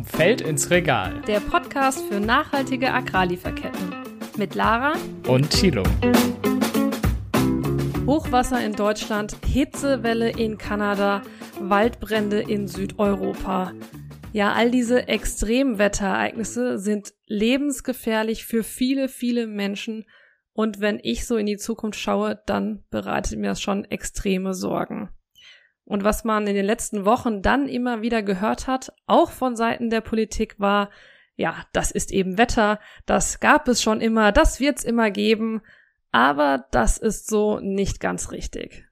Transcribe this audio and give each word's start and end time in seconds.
Vom 0.00 0.06
Feld 0.06 0.40
ins 0.40 0.70
Regal. 0.70 1.20
Der 1.26 1.40
Podcast 1.40 2.02
für 2.06 2.20
nachhaltige 2.20 2.90
Agrarlieferketten. 2.90 3.94
Mit 4.38 4.54
Lara 4.54 4.94
und 5.28 5.50
Thilo. 5.50 5.82
Hochwasser 8.06 8.64
in 8.64 8.72
Deutschland, 8.72 9.36
Hitzewelle 9.44 10.30
in 10.30 10.56
Kanada, 10.56 11.20
Waldbrände 11.60 12.40
in 12.40 12.66
Südeuropa. 12.66 13.74
Ja, 14.32 14.54
all 14.54 14.70
diese 14.70 15.06
Extremwetterereignisse 15.06 16.78
sind 16.78 17.12
lebensgefährlich 17.26 18.46
für 18.46 18.62
viele, 18.62 19.06
viele 19.06 19.46
Menschen. 19.46 20.06
Und 20.54 20.80
wenn 20.80 20.98
ich 21.02 21.26
so 21.26 21.36
in 21.36 21.44
die 21.44 21.58
Zukunft 21.58 22.00
schaue, 22.00 22.40
dann 22.46 22.84
bereitet 22.88 23.38
mir 23.38 23.48
das 23.48 23.60
schon 23.60 23.84
extreme 23.84 24.54
Sorgen. 24.54 25.10
Und 25.90 26.04
was 26.04 26.22
man 26.22 26.46
in 26.46 26.54
den 26.54 26.66
letzten 26.66 27.04
Wochen 27.04 27.42
dann 27.42 27.66
immer 27.66 28.00
wieder 28.00 28.22
gehört 28.22 28.68
hat, 28.68 28.92
auch 29.08 29.32
von 29.32 29.56
Seiten 29.56 29.90
der 29.90 30.00
Politik, 30.00 30.54
war, 30.60 30.88
ja, 31.34 31.66
das 31.72 31.90
ist 31.90 32.12
eben 32.12 32.38
Wetter, 32.38 32.78
das 33.06 33.40
gab 33.40 33.66
es 33.66 33.82
schon 33.82 34.00
immer, 34.00 34.30
das 34.30 34.60
wird's 34.60 34.84
immer 34.84 35.10
geben, 35.10 35.62
aber 36.12 36.64
das 36.70 36.96
ist 36.96 37.28
so 37.28 37.58
nicht 37.58 37.98
ganz 37.98 38.30
richtig. 38.30 38.86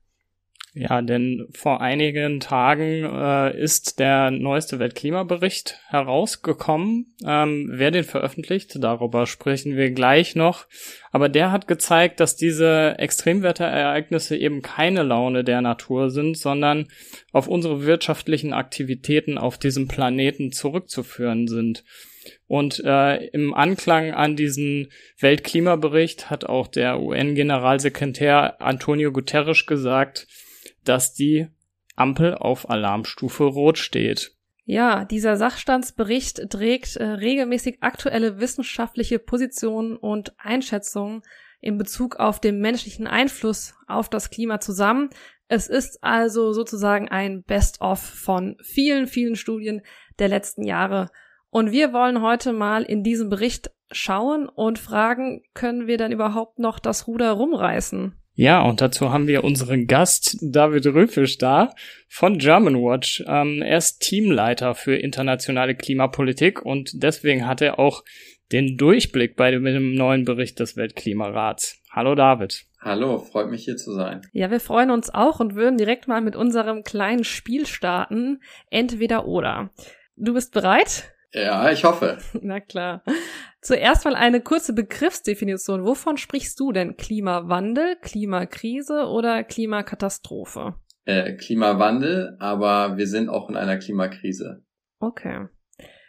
Ja, 0.75 1.01
denn 1.01 1.49
vor 1.55 1.81
einigen 1.81 2.41
Tagen 2.41 3.05
äh, 3.05 3.59
ist 3.59 3.99
der 3.99 4.31
neueste 4.31 4.79
Weltklimabericht 4.79 5.81
herausgekommen. 5.89 7.15
Ähm, 7.25 7.69
wer 7.73 7.91
den 7.91 8.05
veröffentlicht, 8.05 8.77
darüber 8.79 9.27
sprechen 9.27 9.77
wir 9.77 9.91
gleich 9.91 10.37
noch. 10.37 10.67
Aber 11.11 11.29
der 11.29 11.53
hat 11.53 11.69
gezeigt, 11.69 12.21
dass 12.21 12.37
diese 12.37 12.97
Extremwetterereignisse 12.99 14.37
eben 14.37 14.61
keine 14.61 15.03
Laune 15.03 15.43
der 15.43 15.63
Natur 15.63 16.11
sind, 16.11 16.37
sondern 16.37 16.89
auf 17.33 17.49
unsere 17.49 17.87
wirtschaftlichen 17.87 18.53
Aktivitäten 18.53 19.39
auf 19.39 19.57
diesem 19.57 19.89
Planeten 19.89 20.53
zurückzuführen 20.53 21.49
sind. 21.49 21.83
Und 22.47 22.83
äh, 22.85 23.27
im 23.29 23.55
Anklang 23.55 24.13
an 24.13 24.37
diesen 24.37 24.91
Weltklimabericht 25.19 26.31
hat 26.31 26.45
auch 26.45 26.69
der 26.69 27.01
UN-Generalsekretär 27.01 28.61
Antonio 28.61 29.13
Guterres 29.13 29.67
gesagt, 29.67 30.27
dass 30.89 31.15
die 31.15 31.49
Ampel 31.97 32.35
auf 32.35 32.71
Alarmstufe 32.71 33.45
Rot 33.45 33.79
steht. 33.79 34.33
Ja, 34.65 35.05
dieser 35.05 35.37
Sachstandsbericht 35.37 36.51
trägt 36.51 36.97
äh, 36.97 37.05
regelmäßig 37.05 37.79
aktuelle 37.81 38.39
wissenschaftliche 38.39 39.19
Positionen 39.19 39.97
und 39.97 40.35
Einschätzungen 40.39 41.23
in 41.61 41.79
Bezug 41.79 42.17
auf 42.17 42.39
den 42.39 42.61
menschlichen 42.61 43.07
Einfluss 43.07 43.75
auf 43.87 44.11
das 44.11 44.31
Klima 44.31 44.61
zusammen. 44.61 45.09
Es 45.49 45.69
ist 45.69 46.05
also 46.05 46.53
sozusagen 46.53 47.09
ein 47.09 47.43
Best-of 47.43 47.99
von 47.99 48.57
vielen, 48.63 49.07
vielen 49.07 49.37
Studien 49.37 49.81
der 50.19 50.29
letzten 50.29 50.65
Jahre. 50.65 51.11
Und 51.49 51.73
wir 51.73 51.95
wollen 51.95 52.21
heute 52.21 52.53
mal 52.53 52.83
in 52.83 53.03
diesem 53.03 53.31
Bericht 53.31 53.71
schauen 53.91 54.51
und 54.51 54.79
fragen, 54.79 55.43
können 55.55 55.87
wir 55.87 55.97
denn 55.97 56.13
überhaupt 56.13 56.59
noch 56.59 56.79
das 56.79 57.07
Ruder 57.07 57.33
rumreißen? 57.33 58.18
Ja, 58.41 58.63
und 58.63 58.81
dazu 58.81 59.13
haben 59.13 59.27
wir 59.27 59.43
unseren 59.43 59.89
Gast 59.89 60.39
David 60.41 60.87
Rüfisch 60.87 61.39
da 61.39 61.75
von 62.09 62.39
Germanwatch. 62.39 63.25
Ähm, 63.27 63.63
er 63.63 63.79
ist 63.79 63.99
Teamleiter 63.99 64.77
für 64.77 64.95
internationale 64.95 65.75
Klimapolitik 65.75 66.65
und 66.65 67.03
deswegen 67.03 67.49
hat 67.49 67.63
er 67.63 67.81
auch 67.81 68.05
den 68.53 68.77
Durchblick 68.77 69.35
bei 69.35 69.51
dem, 69.51 69.63
mit 69.63 69.75
dem 69.75 69.97
neuen 69.97 70.25
Bericht 70.25 70.61
des 70.61 70.77
Weltklimarats. 70.77 71.83
Hallo 71.91 72.15
David. 72.15 72.65
Hallo, 72.81 73.19
freut 73.19 73.51
mich 73.51 73.65
hier 73.65 73.77
zu 73.77 73.93
sein. 73.93 74.23
Ja, 74.31 74.53
wir 74.53 74.61
freuen 74.61 74.93
uns 74.93 75.13
auch 75.13 75.41
und 75.41 75.57
würden 75.57 75.77
direkt 75.77 76.07
mal 76.07 76.21
mit 76.21 76.37
unserem 76.37 76.85
kleinen 76.85 77.25
Spiel 77.25 77.67
starten. 77.67 78.41
Entweder 78.71 79.27
oder. 79.27 79.71
Du 80.15 80.33
bist 80.33 80.53
bereit? 80.53 81.13
Ja, 81.33 81.71
ich 81.71 81.85
hoffe. 81.85 82.19
Na 82.41 82.61
klar. 82.61 83.03
Zuerst 83.61 84.05
mal 84.05 84.15
eine 84.15 84.41
kurze 84.41 84.73
Begriffsdefinition. 84.73 85.85
Wovon 85.85 86.17
sprichst 86.17 86.59
du 86.59 86.73
denn? 86.73 86.97
Klimawandel, 86.97 87.97
Klimakrise 88.01 89.07
oder 89.07 89.45
Klimakatastrophe? 89.45 90.75
Äh, 91.05 91.35
Klimawandel, 91.35 92.37
aber 92.39 92.97
wir 92.97 93.07
sind 93.07 93.29
auch 93.29 93.49
in 93.49 93.57
einer 93.57 93.79
Klimakrise. 93.79 94.63
Okay. 95.01 95.49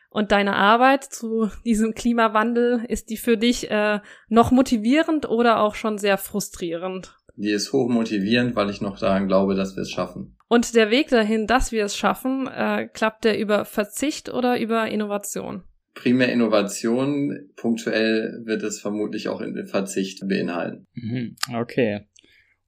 Und 0.09 0.31
deine 0.31 0.55
Arbeit 0.55 1.03
zu 1.03 1.49
diesem 1.65 1.93
Klimawandel, 1.93 2.85
ist 2.87 3.09
die 3.09 3.17
für 3.17 3.37
dich 3.37 3.69
äh, 3.69 3.99
noch 4.27 4.51
motivierend 4.51 5.27
oder 5.29 5.59
auch 5.61 5.75
schon 5.75 5.97
sehr 5.97 6.17
frustrierend? 6.17 7.15
Die 7.35 7.51
ist 7.51 7.71
hoch 7.71 7.87
motivierend, 7.89 8.55
weil 8.55 8.69
ich 8.69 8.81
noch 8.81 8.99
daran 8.99 9.27
glaube, 9.27 9.55
dass 9.55 9.75
wir 9.75 9.83
es 9.83 9.91
schaffen. 9.91 10.35
Und 10.49 10.75
der 10.75 10.91
Weg 10.91 11.07
dahin, 11.07 11.47
dass 11.47 11.71
wir 11.71 11.85
es 11.85 11.95
schaffen, 11.95 12.47
äh, 12.47 12.89
klappt 12.91 13.23
der 13.23 13.39
über 13.39 13.63
Verzicht 13.63 14.29
oder 14.29 14.59
über 14.59 14.89
Innovation? 14.89 15.63
primär 15.99 16.31
Innovation. 16.31 17.49
Punktuell 17.55 18.41
wird 18.45 18.63
es 18.63 18.79
vermutlich 18.79 19.27
auch 19.27 19.41
in 19.41 19.65
Verzicht 19.65 20.27
beinhalten. 20.27 20.87
Mhm, 20.93 21.35
okay. 21.55 22.07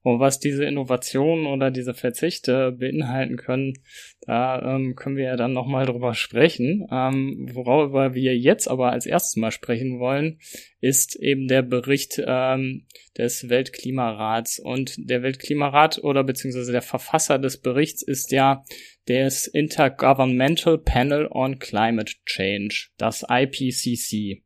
Und 0.02 0.18
was 0.18 0.40
diese 0.40 0.64
Innovationen 0.64 1.46
oder 1.46 1.70
diese 1.70 1.94
Verzichte 1.94 2.72
beinhalten 2.72 3.36
können, 3.36 3.74
da 4.22 4.74
ähm, 4.74 4.96
können 4.96 5.16
wir 5.16 5.24
ja 5.24 5.36
dann 5.36 5.52
nochmal 5.52 5.86
drüber 5.86 6.14
sprechen. 6.14 6.86
Ähm, 6.90 7.48
worüber 7.52 8.12
wir 8.12 8.36
jetzt 8.36 8.66
aber 8.68 8.90
als 8.90 9.06
erstes 9.06 9.36
mal 9.36 9.52
sprechen 9.52 10.00
wollen, 10.00 10.40
ist 10.80 11.14
eben 11.14 11.46
der 11.46 11.62
Bericht 11.62 12.20
ähm, 12.24 12.86
des 13.16 13.48
Weltklimarats. 13.48 14.58
Und 14.58 14.94
der 14.98 15.22
Weltklimarat 15.22 16.02
oder 16.02 16.24
beziehungsweise 16.24 16.72
der 16.72 16.82
Verfasser 16.82 17.38
des 17.38 17.60
Berichts 17.60 18.02
ist 18.02 18.32
ja 18.32 18.64
des 19.08 19.46
Intergovernmental 19.46 20.78
Panel 20.78 21.28
on 21.30 21.60
Climate 21.60 22.12
Change, 22.26 22.88
das 22.96 23.24
IPCC. 23.28 24.42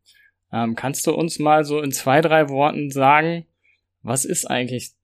Ähm, 0.52 0.74
kannst 0.74 1.06
du 1.06 1.14
uns 1.14 1.38
mal 1.38 1.64
so 1.64 1.80
in 1.80 1.92
zwei, 1.92 2.20
drei 2.20 2.50
Worten 2.50 2.90
sagen, 2.90 3.46
was 4.02 4.24
ist 4.24 4.44
eigentlich 4.44 4.95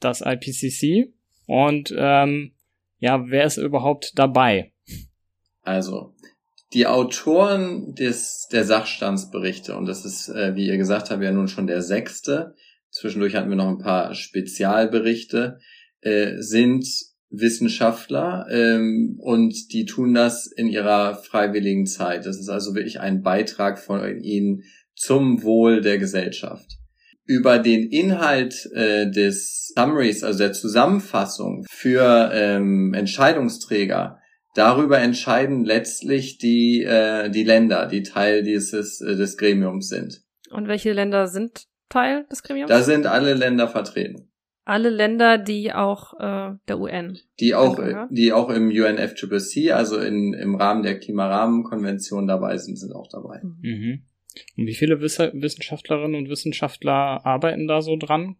das 0.00 0.20
IPCC 0.20 1.12
und 1.46 1.94
ähm, 1.96 2.52
ja, 2.98 3.24
wer 3.28 3.44
ist 3.44 3.56
überhaupt 3.56 4.12
dabei? 4.16 4.72
Also, 5.62 6.14
die 6.72 6.86
Autoren 6.86 7.94
des, 7.94 8.48
der 8.52 8.64
Sachstandsberichte, 8.64 9.76
und 9.76 9.86
das 9.86 10.04
ist, 10.04 10.28
äh, 10.28 10.54
wie 10.54 10.66
ihr 10.66 10.76
gesagt 10.76 11.10
habt, 11.10 11.22
ja 11.22 11.32
nun 11.32 11.48
schon 11.48 11.66
der 11.66 11.82
sechste, 11.82 12.54
zwischendurch 12.90 13.34
hatten 13.34 13.48
wir 13.48 13.56
noch 13.56 13.68
ein 13.68 13.78
paar 13.78 14.14
Spezialberichte, 14.14 15.58
äh, 16.00 16.36
sind 16.38 16.86
Wissenschaftler 17.30 18.46
ähm, 18.50 19.18
und 19.20 19.72
die 19.72 19.84
tun 19.84 20.14
das 20.14 20.46
in 20.46 20.68
ihrer 20.68 21.14
freiwilligen 21.16 21.86
Zeit. 21.86 22.24
Das 22.24 22.38
ist 22.38 22.48
also 22.48 22.74
wirklich 22.74 23.00
ein 23.00 23.22
Beitrag 23.22 23.78
von 23.78 24.20
ihnen 24.20 24.62
zum 24.94 25.42
Wohl 25.42 25.80
der 25.82 25.98
Gesellschaft. 25.98 26.78
Über 27.28 27.58
den 27.58 27.84
Inhalt 27.84 28.68
äh, 28.72 29.08
des 29.08 29.72
Summaries, 29.76 30.24
also 30.24 30.40
der 30.40 30.52
Zusammenfassung 30.52 31.64
für 31.70 32.30
ähm, 32.32 32.94
Entscheidungsträger, 32.94 34.18
darüber 34.54 34.98
entscheiden 34.98 35.64
letztlich 35.64 36.38
die, 36.38 36.82
äh, 36.82 37.30
die 37.30 37.44
Länder, 37.44 37.86
die 37.86 38.02
Teil 38.02 38.42
dieses 38.42 39.00
äh, 39.00 39.14
des 39.14 39.36
Gremiums 39.36 39.88
sind. 39.88 40.22
Und 40.50 40.66
welche 40.66 40.92
Länder 40.92 41.28
sind 41.28 41.66
Teil 41.88 42.26
des 42.30 42.42
Gremiums? 42.42 42.68
Da 42.68 42.82
sind 42.82 43.06
alle 43.06 43.34
Länder 43.34 43.68
vertreten 43.68 44.28
alle 44.68 44.90
Länder, 44.90 45.38
die 45.38 45.72
auch 45.72 46.12
äh, 46.20 46.54
der 46.68 46.78
UN. 46.78 47.18
Die 47.40 47.54
auch, 47.54 47.78
die 48.10 48.34
auch 48.34 48.50
im 48.50 48.68
UNFCCC, 48.68 49.72
also 49.72 49.98
in, 49.98 50.34
im 50.34 50.54
Rahmen 50.56 50.82
der 50.82 50.98
Klimarahmenkonvention 50.98 52.26
dabei 52.26 52.58
sind, 52.58 52.76
sind 52.76 52.94
auch 52.94 53.08
dabei. 53.10 53.40
Mhm. 53.42 54.02
Und 54.56 54.66
wie 54.66 54.74
viele 54.74 55.00
Wissenschaftlerinnen 55.00 56.16
und 56.16 56.28
Wissenschaftler 56.28 57.24
arbeiten 57.24 57.66
da 57.66 57.82
so 57.82 57.96
dran? 57.96 58.36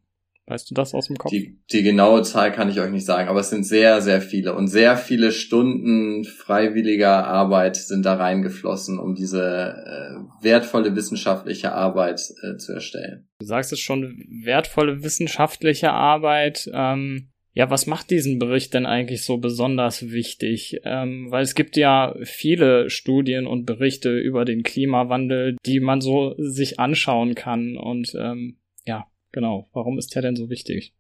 Weißt 0.49 0.71
du 0.71 0.75
das 0.75 0.95
aus 0.95 1.09
dem 1.09 1.17
Kopf? 1.17 1.31
Die, 1.31 1.61
die 1.71 1.83
genaue 1.83 2.23
Zahl 2.23 2.51
kann 2.53 2.71
ich 2.71 2.81
euch 2.81 2.91
nicht 2.91 3.05
sagen, 3.05 3.29
aber 3.29 3.41
es 3.41 3.51
sind 3.51 3.65
sehr, 3.65 4.01
sehr 4.01 4.23
viele 4.23 4.55
und 4.55 4.69
sehr 4.69 4.97
viele 4.97 5.31
Stunden 5.31 6.25
freiwilliger 6.25 7.27
Arbeit 7.27 7.77
sind 7.77 8.07
da 8.07 8.15
reingeflossen, 8.15 8.99
um 8.99 9.15
diese 9.15 9.43
äh, 9.43 10.43
wertvolle 10.43 10.97
wissenschaftliche 10.97 11.73
Arbeit 11.73 12.23
äh, 12.43 12.57
zu 12.57 12.73
erstellen. 12.73 13.29
Du 13.41 13.47
sagst 13.47 13.75
es 13.75 13.81
schon, 13.81 14.25
wertvolle 14.43 15.03
wissenschaftliche 15.03 15.91
Arbeit. 15.91 16.71
Ähm, 16.73 17.29
ja, 17.59 17.71
was 17.71 17.87
macht 17.87 18.11
diesen 18.11 18.39
Bericht 18.39 18.73
denn 18.73 18.87
eigentlich 18.87 19.25
so 19.25 19.39
besonders 19.39 20.11
wichtig? 20.11 20.81
Ähm, 20.85 21.27
weil 21.31 21.43
es 21.43 21.55
gibt 21.55 21.77
ja 21.77 22.15
viele 22.23 22.89
Studien 22.89 23.47
und 23.47 23.67
Berichte 23.67 24.17
über 24.17 24.45
den 24.45 24.63
Klimawandel, 24.63 25.57
die 25.67 25.81
man 25.81 26.01
so 26.01 26.35
sich 26.39 26.79
anschauen 26.79 27.35
kann 27.35 27.77
und 27.77 28.15
ähm, 28.19 28.57
ja, 28.87 29.07
Genau. 29.33 29.69
Warum 29.73 29.99
ist 29.99 30.15
der 30.15 30.23
denn 30.23 30.37
so 30.37 30.51
wichtig? 30.51 30.95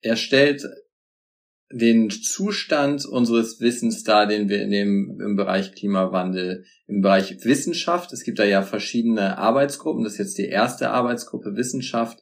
Er 0.00 0.16
stellt 0.16 0.64
den 1.70 2.10
Zustand 2.10 3.06
unseres 3.06 3.60
Wissens 3.60 4.04
dar, 4.04 4.26
den 4.26 4.48
wir 4.48 4.62
in 4.62 4.70
dem, 4.70 5.20
im 5.20 5.36
Bereich 5.36 5.72
Klimawandel, 5.72 6.64
im 6.86 7.00
Bereich 7.00 7.44
Wissenschaft, 7.44 8.12
es 8.12 8.24
gibt 8.24 8.38
da 8.38 8.44
ja 8.44 8.62
verschiedene 8.62 9.38
Arbeitsgruppen, 9.38 10.04
das 10.04 10.14
ist 10.14 10.18
jetzt 10.18 10.38
die 10.38 10.48
erste 10.48 10.90
Arbeitsgruppe 10.90 11.56
Wissenschaft, 11.56 12.18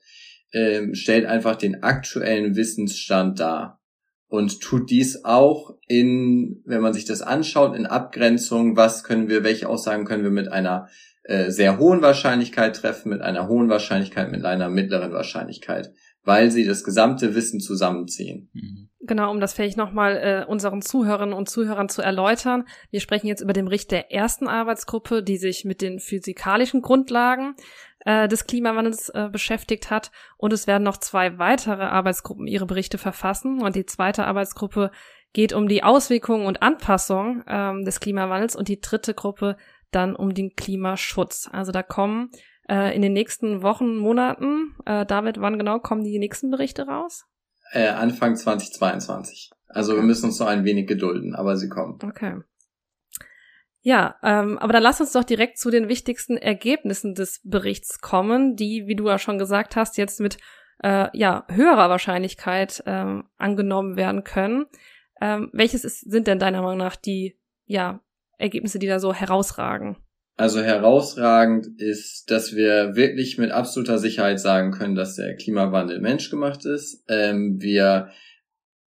äh, 0.52 0.94
stellt 0.94 1.26
einfach 1.26 1.56
den 1.56 1.82
aktuellen 1.82 2.56
Wissensstand 2.56 3.41
dar. 3.41 3.81
und 4.29 4.61
tut 4.61 4.91
dies 4.91 5.25
auch 5.25 5.76
in, 5.88 6.62
wenn 6.64 6.81
man 6.81 6.93
sich 6.93 7.05
das 7.05 7.20
anschaut, 7.20 7.75
in 7.75 7.87
Abgrenzung, 7.87 8.76
was 8.76 9.02
können 9.02 9.29
wir, 9.29 9.43
welche 9.43 9.69
Aussagen 9.69 10.05
können 10.05 10.23
wir 10.23 10.31
mit 10.31 10.47
einer 10.47 10.88
äh, 11.25 11.50
sehr 11.50 11.79
hohen 11.79 12.00
Wahrscheinlichkeit 12.00 12.76
treffen, 12.76 13.11
mit 13.11 13.20
einer 13.20 13.49
hohen 13.49 13.69
Wahrscheinlichkeit, 13.69 14.31
mit 14.31 14.44
einer 14.44 14.69
mittleren 14.69 15.12
Wahrscheinlichkeit, 15.12 15.93
weil 16.25 16.50
sie 16.50 16.64
das 16.64 16.85
gesamte 16.85 17.35
Wissen 17.35 17.61
zusammenziehen. 17.61 18.50
Mhm. 18.52 18.88
Genau, 19.02 19.31
um 19.31 19.41
das 19.41 19.55
vielleicht 19.55 19.79
nochmal 19.79 20.17
äh, 20.17 20.44
unseren 20.47 20.82
Zuhörerinnen 20.82 21.35
und 21.35 21.49
Zuhörern 21.49 21.88
zu 21.88 22.02
erläutern. 22.02 22.64
Wir 22.91 23.00
sprechen 23.00 23.26
jetzt 23.26 23.41
über 23.41 23.52
den 23.52 23.64
Bericht 23.64 23.91
der 23.91 24.12
ersten 24.12 24.47
Arbeitsgruppe, 24.47 25.23
die 25.23 25.38
sich 25.38 25.64
mit 25.64 25.81
den 25.81 26.00
physikalischen 26.00 26.82
Grundlagen 26.82 27.55
äh, 28.05 28.29
des 28.29 28.47
Klimawandels 28.47 29.08
äh, 29.11 29.29
beschäftigt 29.31 29.91
hat. 29.91 30.11
Und 30.37 30.52
es 30.52 30.67
werden 30.67 30.85
noch 30.85 30.97
zwei 30.97 31.38
weitere 31.38 31.85
Arbeitsgruppen 31.85 32.47
ihre 32.47 32.67
Berichte 32.67 32.99
verfassen. 32.99 33.62
Und 33.62 33.76
die 33.76 33.87
zweite 33.87 34.26
Arbeitsgruppe 34.26 34.91
geht 35.32 35.52
um 35.52 35.69
die 35.69 35.82
Auswirkungen 35.82 36.47
und 36.47 36.62
Anpassung 36.62 37.44
ähm, 37.47 37.85
des 37.85 38.00
Klimawandels 38.00 38.56
und 38.56 38.69
die 38.69 38.81
dritte 38.81 39.14
Gruppe 39.14 39.56
dann 39.91 40.17
um 40.17 40.35
den 40.35 40.55
Klimaschutz. 40.56 41.49
Also 41.52 41.73
da 41.73 41.82
kommen 41.82 42.31
äh, 42.69 42.94
in 42.94 43.02
den 43.02 43.12
nächsten 43.12 43.62
Wochen, 43.62 43.97
Monaten, 43.97 44.75
äh, 44.87 45.05
David, 45.06 45.41
wann 45.41 45.58
genau 45.58 45.79
kommen 45.79 46.05
die 46.05 46.19
nächsten 46.19 46.50
Berichte 46.50 46.87
raus? 46.87 47.26
Äh, 47.73 47.88
Anfang 47.88 48.37
2022. 48.37 49.50
Also 49.69 49.93
okay. 49.93 50.00
wir 50.00 50.06
müssen 50.06 50.26
uns 50.26 50.38
noch 50.38 50.49
ein 50.49 50.64
wenig 50.64 50.87
gedulden, 50.87 51.35
aber 51.35 51.56
sie 51.56 51.69
kommen. 51.69 51.99
Okay. 52.02 52.41
Ja, 53.82 54.17
ähm, 54.23 54.59
aber 54.59 54.75
dann 54.75 54.82
lass 54.82 55.00
uns 55.00 55.12
doch 55.12 55.25
direkt 55.25 55.59
zu 55.59 55.71
den 55.71 55.88
wichtigsten 55.88 56.37
Ergebnissen 56.37 57.15
des 57.15 57.41
Berichts 57.44 58.00
kommen, 58.00 58.55
die, 58.55 58.87
wie 58.87 58.97
du 58.97 59.09
ja 59.09 59.19
schon 59.19 59.38
gesagt 59.38 59.75
hast, 59.75 59.97
jetzt 59.97 60.21
mit 60.21 60.37
äh, 60.82 61.09
ja, 61.17 61.47
höherer 61.50 61.88
Wahrscheinlichkeit 61.88 62.82
ähm, 62.87 63.25
angenommen 63.38 63.97
werden 63.97 64.23
können. 64.25 64.67
Ähm, 65.21 65.50
welches 65.53 65.85
ist, 65.85 66.11
sind 66.11 66.27
denn 66.27 66.38
deiner 66.38 66.62
Meinung 66.62 66.79
nach 66.79 66.97
die 66.97 67.38
ja, 67.65 68.00
Ergebnisse, 68.37 68.79
die 68.79 68.87
da 68.87 68.99
so 68.99 69.15
herausragen? 69.15 69.97
Also 70.37 70.61
herausragend 70.62 71.67
ist, 71.79 72.31
dass 72.31 72.55
wir 72.55 72.97
wirklich 72.97 73.37
mit 73.37 73.50
absoluter 73.50 73.99
Sicherheit 73.99 74.41
sagen 74.41 74.73
können, 74.73 74.94
dass 74.94 75.17
der 75.17 75.37
Klimawandel 75.37 76.00
menschgemacht 76.00 76.65
ist. 76.65 77.05
Ähm, 77.09 77.61
wir 77.61 78.11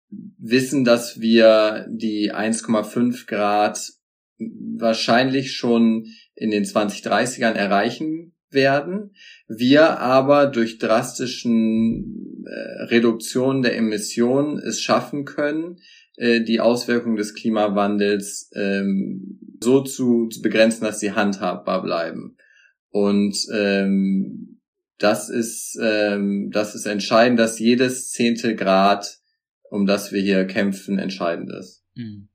wissen, 0.09 0.83
dass 0.83 1.19
wir 1.19 1.87
die 1.89 2.33
1,5 2.33 3.27
Grad 3.27 3.98
wahrscheinlich 4.39 5.53
schon 5.53 6.07
in 6.35 6.51
den 6.51 6.63
2030ern 6.63 7.53
erreichen 7.53 8.33
werden. 8.49 9.11
Wir 9.47 9.99
aber 9.99 10.47
durch 10.47 10.79
drastischen 10.79 12.45
äh, 12.45 12.83
Reduktionen 12.83 13.61
der 13.61 13.75
Emissionen 13.75 14.57
es 14.57 14.81
schaffen 14.81 15.25
können, 15.25 15.77
äh, 16.15 16.41
die 16.41 16.59
Auswirkungen 16.59 17.17
des 17.17 17.35
Klimawandels 17.35 18.49
ähm, 18.55 19.39
so 19.61 19.81
zu, 19.81 20.27
zu 20.27 20.41
begrenzen, 20.41 20.85
dass 20.85 20.99
sie 20.99 21.11
handhabbar 21.11 21.83
bleiben. 21.83 22.37
Und 22.89 23.37
ähm, 23.53 24.61
das 24.97 25.29
ist 25.29 25.77
ähm, 25.81 26.49
das 26.51 26.75
ist 26.75 26.85
entscheidend, 26.85 27.39
dass 27.39 27.59
jedes 27.59 28.09
zehnte 28.09 28.55
Grad, 28.55 29.19
um 29.69 29.85
das 29.85 30.11
wir 30.11 30.21
hier 30.21 30.45
kämpfen, 30.45 30.97
entscheidend 30.97 31.51
ist. 31.51 31.83
Mhm 31.95 32.28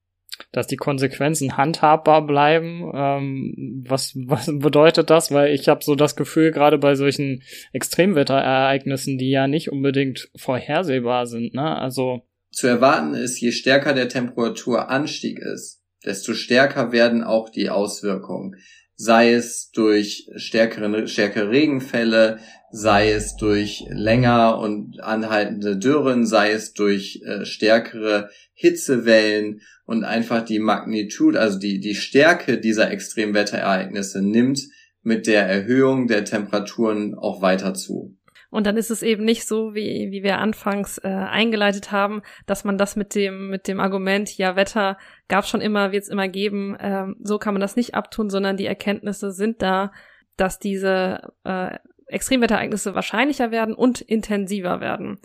dass 0.52 0.66
die 0.66 0.76
Konsequenzen 0.76 1.56
handhabbar 1.56 2.26
bleiben. 2.26 2.90
Ähm, 2.94 3.84
was, 3.86 4.14
was 4.16 4.46
bedeutet 4.52 5.10
das? 5.10 5.30
Weil 5.30 5.54
ich 5.54 5.68
habe 5.68 5.84
so 5.84 5.94
das 5.94 6.16
Gefühl, 6.16 6.50
gerade 6.50 6.78
bei 6.78 6.94
solchen 6.94 7.42
Extremwetterereignissen, 7.72 9.18
die 9.18 9.30
ja 9.30 9.46
nicht 9.46 9.70
unbedingt 9.70 10.30
vorhersehbar 10.36 11.26
sind, 11.26 11.54
ne? 11.54 11.76
Also 11.76 12.22
zu 12.50 12.68
erwarten 12.68 13.14
ist, 13.14 13.40
je 13.40 13.50
stärker 13.50 13.94
der 13.94 14.08
Temperaturanstieg 14.08 15.40
ist, 15.40 15.82
desto 16.04 16.34
stärker 16.34 16.92
werden 16.92 17.24
auch 17.24 17.50
die 17.50 17.68
Auswirkungen. 17.68 18.56
Sei 18.96 19.32
es 19.32 19.70
durch 19.72 20.28
stärkere, 20.36 21.08
stärkere 21.08 21.50
Regenfälle, 21.50 22.38
sei 22.70 23.10
es 23.10 23.36
durch 23.36 23.84
länger 23.88 24.58
und 24.58 25.00
anhaltende 25.00 25.76
Dürren, 25.76 26.26
sei 26.26 26.52
es 26.52 26.72
durch 26.72 27.22
äh, 27.24 27.44
stärkere 27.44 28.30
Hitzewellen 28.52 29.60
und 29.84 30.04
einfach 30.04 30.44
die 30.44 30.58
Magnitude, 30.58 31.40
also 31.40 31.58
die, 31.58 31.80
die 31.80 31.94
Stärke 31.94 32.58
dieser 32.58 32.90
Extremwetterereignisse 32.90 34.22
nimmt 34.22 34.60
mit 35.02 35.26
der 35.26 35.46
Erhöhung 35.46 36.08
der 36.08 36.24
Temperaturen 36.24 37.14
auch 37.14 37.42
weiter 37.42 37.74
zu. 37.74 38.16
Und 38.54 38.68
dann 38.68 38.76
ist 38.76 38.92
es 38.92 39.02
eben 39.02 39.24
nicht 39.24 39.48
so, 39.48 39.74
wie, 39.74 40.12
wie 40.12 40.22
wir 40.22 40.38
anfangs 40.38 40.98
äh, 40.98 41.08
eingeleitet 41.08 41.90
haben, 41.90 42.22
dass 42.46 42.62
man 42.62 42.78
das 42.78 42.94
mit 42.94 43.16
dem, 43.16 43.50
mit 43.50 43.66
dem 43.66 43.80
Argument, 43.80 44.38
ja, 44.38 44.54
Wetter 44.54 44.96
gab 45.26 45.44
schon 45.44 45.60
immer, 45.60 45.90
wird 45.90 46.04
es 46.04 46.08
immer 46.08 46.28
geben, 46.28 46.76
ähm, 46.78 47.16
so 47.20 47.40
kann 47.40 47.54
man 47.54 47.60
das 47.60 47.74
nicht 47.74 47.96
abtun, 47.96 48.30
sondern 48.30 48.56
die 48.56 48.66
Erkenntnisse 48.66 49.32
sind 49.32 49.60
da, 49.60 49.90
dass 50.36 50.60
diese 50.60 51.32
äh, 51.42 51.78
Extremwetterereignisse 52.06 52.94
wahrscheinlicher 52.94 53.50
werden 53.50 53.74
und 53.74 54.00
intensiver 54.00 54.80
werden. 54.80 55.18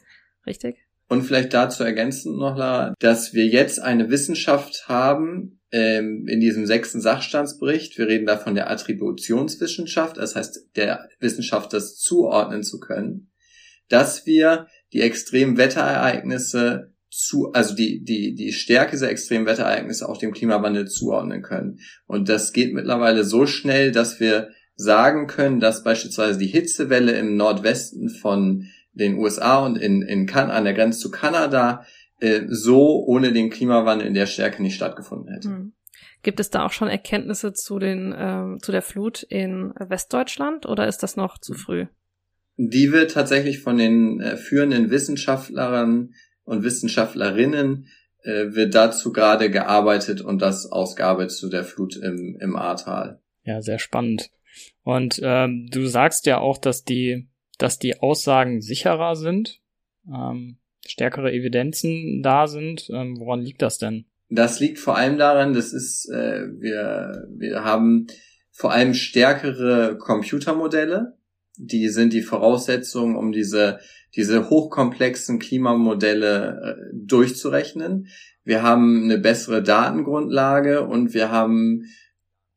Richtig? 0.48 0.78
Und 1.10 1.24
vielleicht 1.24 1.54
dazu 1.56 1.84
ergänzend 1.84 2.38
noch, 2.38 2.94
dass 3.00 3.34
wir 3.34 3.48
jetzt 3.48 3.82
eine 3.82 4.12
Wissenschaft 4.12 4.88
haben 4.88 5.60
ähm, 5.72 6.28
in 6.28 6.40
diesem 6.40 6.68
sechsten 6.68 7.02
Sachstandsbericht. 7.02 7.98
Wir 7.98 8.08
reden 8.08 8.28
da 8.28 8.38
von 8.38 8.54
der 8.54 8.70
Attributionswissenschaft, 8.70 10.18
das 10.18 10.36
heißt 10.36 10.70
der 10.76 11.10
Wissenschaft, 11.20 11.74
das 11.74 11.98
zuordnen 11.98 12.62
zu 12.62 12.80
können, 12.80 13.32
dass 13.88 14.28
wir 14.28 14.68
die 14.94 15.02
extremen 15.02 15.58
Wetterereignisse 15.58 16.94
zu, 17.10 17.54
also 17.54 17.74
die, 17.74 18.04
die, 18.04 18.36
die 18.36 18.54
Stärke 18.54 18.92
dieser 18.92 19.10
extremen 19.10 19.48
Wetterereignisse 19.48 20.08
auch 20.08 20.18
dem 20.18 20.32
Klimawandel 20.32 20.88
zuordnen 20.88 21.42
können. 21.42 21.80
Und 22.06 22.30
das 22.30 22.54
geht 22.54 22.72
mittlerweile 22.74 23.24
so 23.24 23.48
schnell, 23.48 23.92
dass 23.92 24.20
wir 24.20 24.50
sagen 24.76 25.26
können, 25.26 25.60
dass 25.60 25.84
beispielsweise 25.84 26.38
die 26.38 26.48
Hitzewelle 26.48 27.14
im 27.14 27.36
Nordwesten 27.36 28.10
von 28.10 28.68
den 28.94 29.18
USA 29.18 29.66
und 29.66 29.78
in, 29.78 30.02
in 30.02 30.26
kan 30.26 30.52
an 30.52 30.64
der 30.64 30.74
Grenze 30.74 31.00
zu 31.00 31.12
Kanada 31.12 31.86
äh, 32.20 32.42
so 32.48 33.04
ohne 33.06 33.32
den 33.32 33.50
Klimawandel 33.50 34.08
in 34.08 34.14
der 34.14 34.26
Stärke 34.26 34.62
nicht 34.62 34.76
stattgefunden 34.76 35.34
hätte. 35.34 35.50
Hm. 35.50 35.74
Gibt 36.22 36.40
es 36.40 36.50
da 36.50 36.66
auch 36.66 36.72
schon 36.72 36.90
Erkenntnisse 36.90 37.54
zu 37.54 37.80
den 37.80 38.12
äh, 38.12 38.58
zu 38.62 38.72
der 38.72 38.82
Flut 38.82 39.24
in 39.24 39.74
Westdeutschland 39.80 40.66
oder 40.66 40.88
ist 40.88 41.02
das 41.02 41.16
noch 41.16 41.38
zu 41.38 41.54
früh? 41.54 41.86
Die 42.58 42.92
wird 42.92 43.12
tatsächlich 43.12 43.60
von 43.60 43.78
den 43.78 44.20
äh, 44.20 44.36
führenden 44.36 44.92
Wissenschaftlern 44.92 46.14
und 46.44 46.64
Wissenschaftlerinnen 46.64 47.88
äh, 48.24 48.54
wird 48.54 48.76
dazu 48.76 49.14
gerade 49.14 49.50
gearbeitet 49.50 50.20
und 50.20 50.42
das 50.42 50.70
ausgearbeitet 50.70 51.32
zu 51.32 51.50
der 51.50 51.64
Flut 51.64 51.96
im, 51.96 52.38
im 52.42 52.58
Ahrtal. 52.58 53.22
Ja, 53.44 53.62
sehr 53.62 53.80
spannend. 53.80 54.30
Und 54.84 55.22
ähm, 55.24 55.70
du 55.72 55.86
sagst 55.88 56.26
ja 56.26 56.40
auch, 56.40 56.58
dass 56.58 56.84
die 56.84 57.30
dass 57.60 57.78
die 57.78 58.00
Aussagen 58.02 58.62
sicherer 58.62 59.16
sind, 59.16 59.62
ähm, 60.12 60.58
stärkere 60.88 61.32
Evidenzen 61.32 62.24
da 62.24 62.48
sind. 62.48 62.90
Ähm, 62.92 63.20
woran 63.20 63.42
liegt 63.42 63.62
das 63.62 63.78
denn? 63.78 64.06
Das 64.30 64.60
liegt 64.60 64.80
vor 64.80 64.96
allem 64.96 65.18
daran, 65.18 65.54
das 65.54 65.74
ist, 65.74 66.10
äh, 66.10 66.48
wir, 66.60 67.28
wir 67.36 67.64
haben 67.64 68.08
vor 68.52 68.72
allem 68.72 68.94
stärkere 68.94 69.98
Computermodelle, 69.98 71.18
die 71.58 71.90
sind 71.90 72.14
die 72.14 72.22
Voraussetzung, 72.22 73.16
um 73.16 73.32
diese, 73.32 73.80
diese 74.16 74.50
hochkomplexen 74.50 75.40
Klimamodelle 75.40 76.78
äh, 76.78 76.94
durchzurechnen. 76.94 78.08
Wir 78.44 78.64
haben 78.64 79.04
eine 79.04 79.18
bessere 79.18 79.62
Datengrundlage 79.62 80.86
und 80.86 81.14
wir 81.14 81.32
haben 81.32 81.86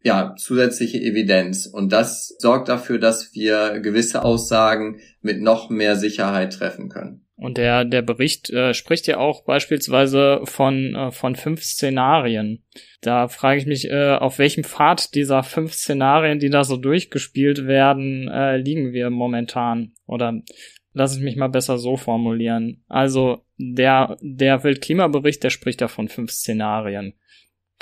ja, 0.02 0.34
zusätzliche 0.36 0.98
Evidenz. 0.98 1.66
Und 1.66 1.92
das 1.92 2.34
sorgt 2.38 2.68
dafür, 2.68 2.98
dass 2.98 3.34
wir 3.34 3.80
gewisse 3.80 4.24
Aussagen 4.24 5.00
mit 5.20 5.40
noch 5.40 5.70
mehr 5.70 5.96
Sicherheit 5.96 6.52
treffen 6.52 6.88
können. 6.88 7.26
Und 7.36 7.58
der, 7.58 7.84
der 7.84 8.02
Bericht 8.02 8.50
äh, 8.50 8.72
spricht 8.72 9.08
ja 9.08 9.18
auch 9.18 9.44
beispielsweise 9.44 10.42
von, 10.44 10.94
äh, 10.94 11.10
von 11.10 11.34
fünf 11.34 11.64
Szenarien. 11.64 12.62
Da 13.00 13.26
frage 13.26 13.58
ich 13.58 13.66
mich, 13.66 13.90
äh, 13.90 14.14
auf 14.14 14.38
welchem 14.38 14.62
Pfad 14.62 15.14
dieser 15.16 15.42
fünf 15.42 15.72
Szenarien, 15.72 16.38
die 16.38 16.50
da 16.50 16.62
so 16.62 16.76
durchgespielt 16.76 17.66
werden, 17.66 18.28
äh, 18.28 18.58
liegen 18.58 18.92
wir 18.92 19.10
momentan? 19.10 19.92
Oder 20.06 20.40
lass 20.92 21.12
es 21.12 21.20
mich 21.20 21.34
mal 21.36 21.48
besser 21.48 21.78
so 21.78 21.96
formulieren. 21.96 22.84
Also 22.86 23.44
der, 23.56 24.16
der 24.20 24.62
Weltklimabericht, 24.62 25.42
der 25.42 25.50
spricht 25.50 25.80
ja 25.80 25.88
von 25.88 26.08
fünf 26.08 26.30
Szenarien. 26.30 27.14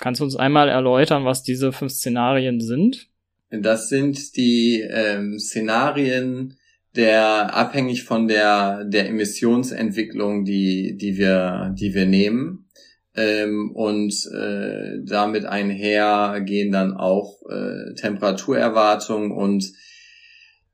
Kannst 0.00 0.20
du 0.20 0.24
uns 0.24 0.34
einmal 0.34 0.70
erläutern, 0.70 1.26
was 1.26 1.42
diese 1.42 1.72
fünf 1.72 1.92
Szenarien 1.92 2.60
sind? 2.60 3.08
Das 3.50 3.88
sind 3.88 4.34
die 4.36 4.80
ähm, 4.80 5.38
Szenarien 5.38 6.56
der 6.96 7.54
abhängig 7.54 8.02
von 8.04 8.26
der 8.26 8.84
der 8.84 9.08
Emissionsentwicklung, 9.08 10.44
die 10.44 10.96
die 10.96 11.18
wir 11.18 11.74
die 11.78 11.94
wir 11.94 12.06
nehmen 12.06 12.68
ähm, 13.14 13.70
und 13.72 14.14
äh, 14.34 14.98
damit 15.04 15.44
einher 15.44 16.40
gehen 16.40 16.72
dann 16.72 16.94
auch 16.94 17.42
äh, 17.48 17.94
Temperaturerwartungen 17.94 19.30
und 19.30 19.70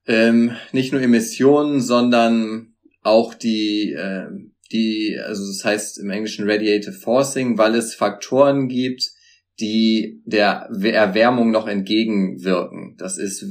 ähm, 0.06 0.52
nicht 0.72 0.92
nur 0.92 1.02
Emissionen, 1.02 1.80
sondern 1.80 2.74
auch 3.02 3.34
die 3.34 3.92
äh, 3.92 4.28
die, 4.72 5.18
also 5.18 5.46
das 5.46 5.64
heißt 5.64 5.98
im 5.98 6.10
Englischen 6.10 6.48
Radiative 6.48 6.92
Forcing, 6.92 7.58
weil 7.58 7.74
es 7.74 7.94
Faktoren 7.94 8.68
gibt, 8.68 9.12
die 9.60 10.22
der 10.24 10.68
Erwärmung 10.82 11.50
noch 11.50 11.66
entgegenwirken. 11.66 12.96
Das 12.98 13.18
ist 13.18 13.44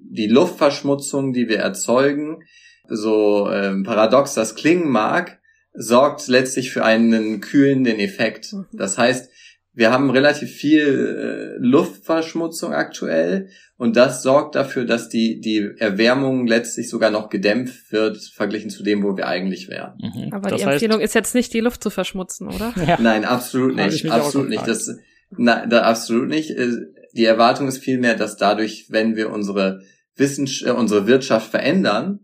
die 0.00 0.28
Luftverschmutzung, 0.28 1.32
die 1.32 1.48
wir 1.48 1.58
erzeugen. 1.58 2.44
So 2.88 3.50
ähm, 3.50 3.82
paradox 3.82 4.34
das 4.34 4.54
klingen 4.54 4.88
mag, 4.88 5.40
sorgt 5.74 6.26
letztlich 6.28 6.70
für 6.70 6.84
einen 6.84 7.40
kühlenden 7.40 7.98
Effekt. 7.98 8.52
Mhm. 8.52 8.66
Das 8.72 8.96
heißt, 8.96 9.30
wir 9.74 9.92
haben 9.92 10.10
relativ 10.10 10.50
viel 10.50 11.56
äh, 11.56 11.64
Luftverschmutzung 11.64 12.72
aktuell 12.72 13.50
und 13.76 13.96
das 13.96 14.24
sorgt 14.24 14.56
dafür, 14.56 14.84
dass 14.84 15.08
die, 15.08 15.40
die 15.40 15.70
Erwärmung 15.78 16.48
letztlich 16.48 16.88
sogar 16.88 17.12
noch 17.12 17.28
gedämpft 17.28 17.92
wird, 17.92 18.18
verglichen 18.18 18.70
zu 18.70 18.82
dem, 18.82 19.04
wo 19.04 19.16
wir 19.16 19.28
eigentlich 19.28 19.68
wären. 19.68 19.92
Mhm. 20.00 20.32
Aber 20.32 20.50
das 20.50 20.60
die 20.60 20.66
Empfehlung 20.66 21.00
ist 21.00 21.14
jetzt 21.14 21.34
nicht, 21.34 21.54
die 21.54 21.60
Luft 21.60 21.82
zu 21.82 21.90
verschmutzen, 21.90 22.48
oder? 22.48 22.74
Ja. 22.88 22.98
Nein, 23.00 23.24
absolut 23.24 23.76
nicht. 23.76 24.10
Absolut 24.10 24.48
nicht. 24.48 24.66
Das, 24.66 24.98
na, 25.36 25.66
da, 25.66 25.82
absolut 25.82 26.28
nicht. 26.28 26.50
Äh, 26.50 26.68
die 27.12 27.24
Erwartung 27.24 27.68
ist 27.68 27.78
vielmehr, 27.78 28.14
dass 28.14 28.36
dadurch, 28.36 28.86
wenn 28.90 29.16
wir 29.16 29.30
unsere 29.30 29.82
Wissenschaft, 30.16 30.70
äh, 30.70 30.72
unsere 30.74 31.06
Wirtschaft 31.06 31.50
verändern, 31.50 32.20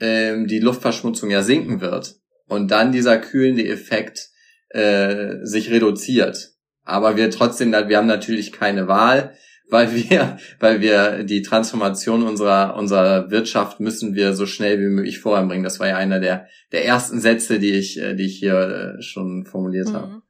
ähm, 0.00 0.46
die 0.46 0.58
Luftverschmutzung 0.58 1.30
ja 1.30 1.42
sinken 1.42 1.80
wird 1.80 2.16
und 2.48 2.70
dann 2.70 2.92
dieser 2.92 3.18
kühlende 3.18 3.66
Effekt 3.66 4.30
äh, 4.70 5.36
sich 5.42 5.70
reduziert. 5.70 6.52
Aber 6.84 7.16
wir 7.16 7.30
trotzdem, 7.30 7.72
wir 7.72 7.96
haben 7.96 8.06
natürlich 8.06 8.52
keine 8.52 8.88
Wahl, 8.88 9.34
weil 9.70 9.94
wir, 9.94 10.36
weil 10.60 10.82
wir 10.82 11.24
die 11.24 11.40
Transformation 11.40 12.24
unserer, 12.24 12.76
unserer 12.76 13.30
Wirtschaft 13.30 13.80
müssen 13.80 14.14
wir 14.14 14.34
so 14.34 14.44
schnell 14.44 14.78
wie 14.78 14.94
möglich 14.94 15.18
voranbringen. 15.18 15.64
Das 15.64 15.80
war 15.80 15.88
ja 15.88 15.96
einer 15.96 16.20
der, 16.20 16.46
der 16.72 16.84
ersten 16.84 17.20
Sätze, 17.20 17.58
die 17.58 17.72
ich, 17.72 17.98
äh, 17.98 18.14
die 18.14 18.26
ich 18.26 18.38
hier 18.38 18.96
äh, 18.98 19.02
schon 19.02 19.46
formuliert 19.46 19.88
mhm. 19.88 19.94
habe. 19.94 20.22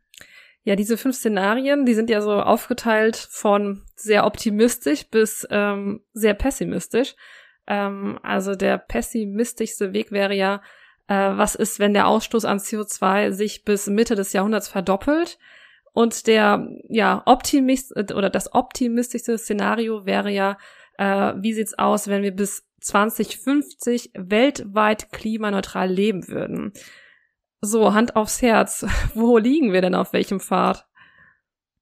Ja, 0.64 0.76
diese 0.76 0.96
fünf 0.96 1.16
Szenarien, 1.16 1.86
die 1.86 1.94
sind 1.94 2.08
ja 2.08 2.20
so 2.20 2.32
aufgeteilt 2.32 3.16
von 3.16 3.82
sehr 3.96 4.24
optimistisch 4.24 5.08
bis 5.10 5.46
ähm, 5.50 6.02
sehr 6.12 6.34
pessimistisch. 6.34 7.16
Ähm, 7.66 8.18
also 8.22 8.54
der 8.54 8.78
pessimistischste 8.78 9.92
Weg 9.92 10.12
wäre 10.12 10.34
ja, 10.34 10.62
äh, 11.08 11.14
was 11.36 11.56
ist, 11.56 11.80
wenn 11.80 11.94
der 11.94 12.06
Ausstoß 12.06 12.44
an 12.44 12.58
CO2 12.58 13.32
sich 13.32 13.64
bis 13.64 13.88
Mitte 13.88 14.14
des 14.14 14.32
Jahrhunderts 14.32 14.68
verdoppelt? 14.68 15.38
Und 15.92 16.26
der, 16.26 16.68
ja, 16.88 17.22
Optimist 17.26 17.94
oder 18.14 18.30
das 18.30 18.54
optimistischste 18.54 19.36
Szenario 19.36 20.06
wäre 20.06 20.30
ja, 20.30 20.56
äh, 20.96 21.34
wie 21.36 21.52
sieht's 21.52 21.76
aus, 21.78 22.08
wenn 22.08 22.22
wir 22.22 22.34
bis 22.34 22.66
2050 22.80 24.12
weltweit 24.14 25.12
klimaneutral 25.12 25.90
leben 25.90 26.28
würden? 26.28 26.72
So, 27.64 27.94
Hand 27.94 28.16
aufs 28.16 28.42
Herz. 28.42 28.84
Wo 29.14 29.38
liegen 29.38 29.72
wir 29.72 29.80
denn 29.80 29.94
auf 29.94 30.12
welchem 30.12 30.40
Pfad? 30.40 30.84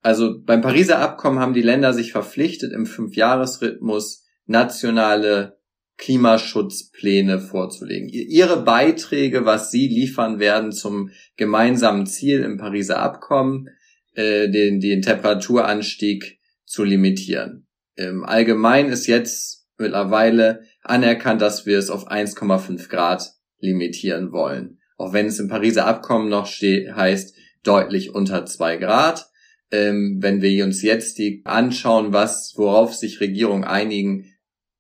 Also 0.03 0.39
beim 0.43 0.61
Pariser 0.61 0.99
Abkommen 0.99 1.39
haben 1.39 1.55
die 1.55 1.63
Länder 1.63 1.95
sich 1.95 2.13
verpflichtet, 2.13 2.73
im 2.73 2.87
Fünfjahresrhythmus 2.87 4.25
nationale 4.47 5.59
Klimaschutzpläne 5.97 7.41
vorzulegen. 7.41 8.09
Ihre 8.09 8.63
Beiträge, 8.63 9.45
was 9.45 9.71
sie 9.71 9.89
liefern 9.89 10.39
werden 10.39 10.73
zum 10.73 11.11
gemeinsamen 11.37 12.07
Ziel 12.07 12.43
im 12.43 12.57
Pariser 12.57 12.99
Abkommen, 12.99 13.69
äh, 14.15 14.49
den, 14.49 14.81
den 14.81 15.03
Temperaturanstieg 15.03 16.41
zu 16.65 16.85
limitieren. 16.85 17.67
Im 17.97 18.25
Allgemeinen 18.25 18.91
ist 18.91 19.07
jetzt 19.07 19.67
mittlerweile 19.79 20.63
anerkannt, 20.83 21.43
dass 21.43 21.67
wir 21.67 21.79
es 21.79 21.91
auf 21.91 22.11
1,5 22.11 22.89
Grad 22.89 23.33
limitieren 23.59 24.33
wollen. 24.33 24.80
Auch 25.01 25.15
wenn 25.15 25.25
es 25.25 25.39
im 25.39 25.49
Pariser 25.49 25.87
Abkommen 25.87 26.29
noch 26.29 26.45
steht, 26.45 26.95
heißt 26.95 27.35
deutlich 27.63 28.15
unter 28.15 28.45
zwei 28.45 28.77
Grad. 28.77 29.31
Ähm, 29.71 30.19
wenn 30.21 30.43
wir 30.43 30.63
uns 30.63 30.83
jetzt 30.83 31.17
die 31.17 31.41
anschauen, 31.45 32.13
was, 32.13 32.53
worauf 32.57 32.93
sich 32.93 33.19
Regierungen 33.19 33.65
einigen, 33.65 34.27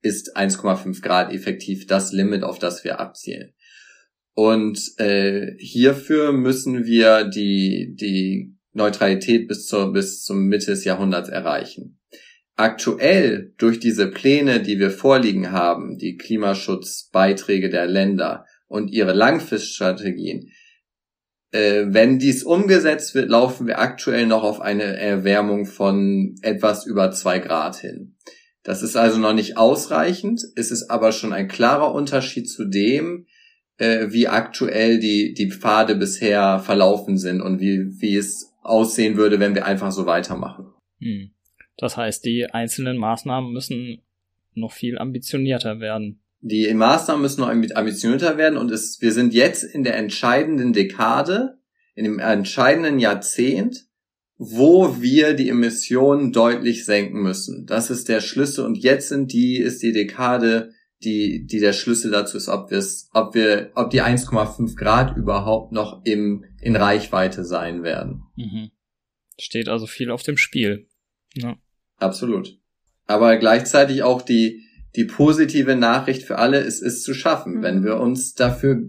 ist 0.02 0.36
1,5 0.36 1.00
Grad 1.00 1.32
effektiv 1.32 1.86
das 1.86 2.12
Limit, 2.12 2.42
auf 2.42 2.58
das 2.58 2.84
wir 2.84 3.00
abzielen. 3.00 3.54
Und 4.34 4.78
äh, 4.98 5.54
hierfür 5.56 6.32
müssen 6.32 6.84
wir 6.84 7.24
die, 7.24 7.94
die 7.98 8.58
Neutralität 8.74 9.48
bis, 9.48 9.66
zur, 9.68 9.90
bis 9.90 10.22
zum 10.22 10.48
Mitte 10.48 10.72
des 10.72 10.84
Jahrhunderts 10.84 11.30
erreichen. 11.30 11.98
Aktuell 12.56 13.54
durch 13.56 13.80
diese 13.80 14.10
Pläne, 14.10 14.60
die 14.60 14.78
wir 14.78 14.90
vorliegen 14.90 15.50
haben, 15.50 15.96
die 15.96 16.18
Klimaschutzbeiträge 16.18 17.70
der 17.70 17.86
Länder 17.86 18.44
und 18.70 18.88
ihre 18.88 19.12
Langfriststrategien, 19.12 20.52
äh, 21.52 21.86
wenn 21.88 22.18
dies 22.18 22.44
umgesetzt 22.44 23.14
wird, 23.14 23.28
laufen 23.28 23.66
wir 23.66 23.80
aktuell 23.80 24.26
noch 24.26 24.44
auf 24.44 24.60
eine 24.60 24.96
Erwärmung 24.96 25.66
von 25.66 26.36
etwas 26.42 26.86
über 26.86 27.10
zwei 27.10 27.40
Grad 27.40 27.76
hin. 27.76 28.16
Das 28.62 28.82
ist 28.82 28.96
also 28.96 29.18
noch 29.18 29.32
nicht 29.32 29.56
ausreichend, 29.56 30.42
es 30.54 30.70
ist 30.70 30.88
aber 30.90 31.12
schon 31.12 31.32
ein 31.32 31.48
klarer 31.48 31.92
Unterschied 31.92 32.48
zu 32.48 32.66
dem, 32.66 33.26
äh, 33.78 34.08
wie 34.10 34.28
aktuell 34.28 35.00
die, 35.00 35.34
die 35.34 35.50
Pfade 35.50 35.96
bisher 35.96 36.60
verlaufen 36.60 37.18
sind 37.18 37.40
und 37.40 37.60
wie, 37.60 38.00
wie 38.00 38.16
es 38.16 38.54
aussehen 38.62 39.16
würde, 39.16 39.40
wenn 39.40 39.54
wir 39.54 39.66
einfach 39.66 39.90
so 39.90 40.06
weitermachen. 40.06 40.66
Hm. 41.00 41.32
Das 41.76 41.96
heißt, 41.96 42.24
die 42.24 42.46
einzelnen 42.46 42.98
Maßnahmen 42.98 43.52
müssen 43.52 44.02
noch 44.54 44.72
viel 44.72 44.98
ambitionierter 44.98 45.80
werden. 45.80 46.20
Die 46.42 46.72
Maßnahmen 46.72 47.20
müssen 47.20 47.40
noch 47.40 47.48
ambitionierter 47.48 48.38
werden 48.38 48.56
und 48.56 48.70
es, 48.70 49.00
wir 49.00 49.12
sind 49.12 49.34
jetzt 49.34 49.62
in 49.62 49.84
der 49.84 49.96
entscheidenden 49.96 50.72
Dekade, 50.72 51.58
in 51.94 52.04
dem 52.04 52.18
entscheidenden 52.18 52.98
Jahrzehnt, 52.98 53.86
wo 54.38 55.02
wir 55.02 55.34
die 55.34 55.50
Emissionen 55.50 56.32
deutlich 56.32 56.86
senken 56.86 57.20
müssen. 57.20 57.66
Das 57.66 57.90
ist 57.90 58.08
der 58.08 58.22
Schlüssel 58.22 58.64
und 58.64 58.78
jetzt 58.78 59.10
sind 59.10 59.32
die, 59.34 59.58
ist 59.58 59.82
die 59.82 59.92
Dekade, 59.92 60.72
die, 61.02 61.46
die 61.46 61.60
der 61.60 61.74
Schlüssel 61.74 62.10
dazu 62.10 62.38
ist, 62.38 62.48
ob 62.48 62.72
ob 63.12 63.34
wir, 63.34 63.70
ob 63.74 63.90
die 63.90 64.02
1,5 64.02 64.76
Grad 64.76 65.16
überhaupt 65.16 65.72
noch 65.72 66.02
im, 66.04 66.44
in 66.60 66.74
Reichweite 66.76 67.44
sein 67.44 67.82
werden. 67.82 68.22
Mhm. 68.36 68.70
Steht 69.38 69.68
also 69.68 69.86
viel 69.86 70.10
auf 70.10 70.22
dem 70.22 70.38
Spiel. 70.38 70.86
Ja. 71.34 71.56
Absolut. 71.98 72.58
Aber 73.06 73.36
gleichzeitig 73.36 74.02
auch 74.02 74.22
die, 74.22 74.62
die 74.96 75.04
positive 75.04 75.76
Nachricht 75.76 76.22
für 76.22 76.38
alle, 76.38 76.58
es 76.58 76.80
ist 76.80 77.04
zu 77.04 77.14
schaffen, 77.14 77.56
mhm. 77.56 77.62
wenn 77.62 77.84
wir 77.84 77.98
uns 77.98 78.34
dafür 78.34 78.82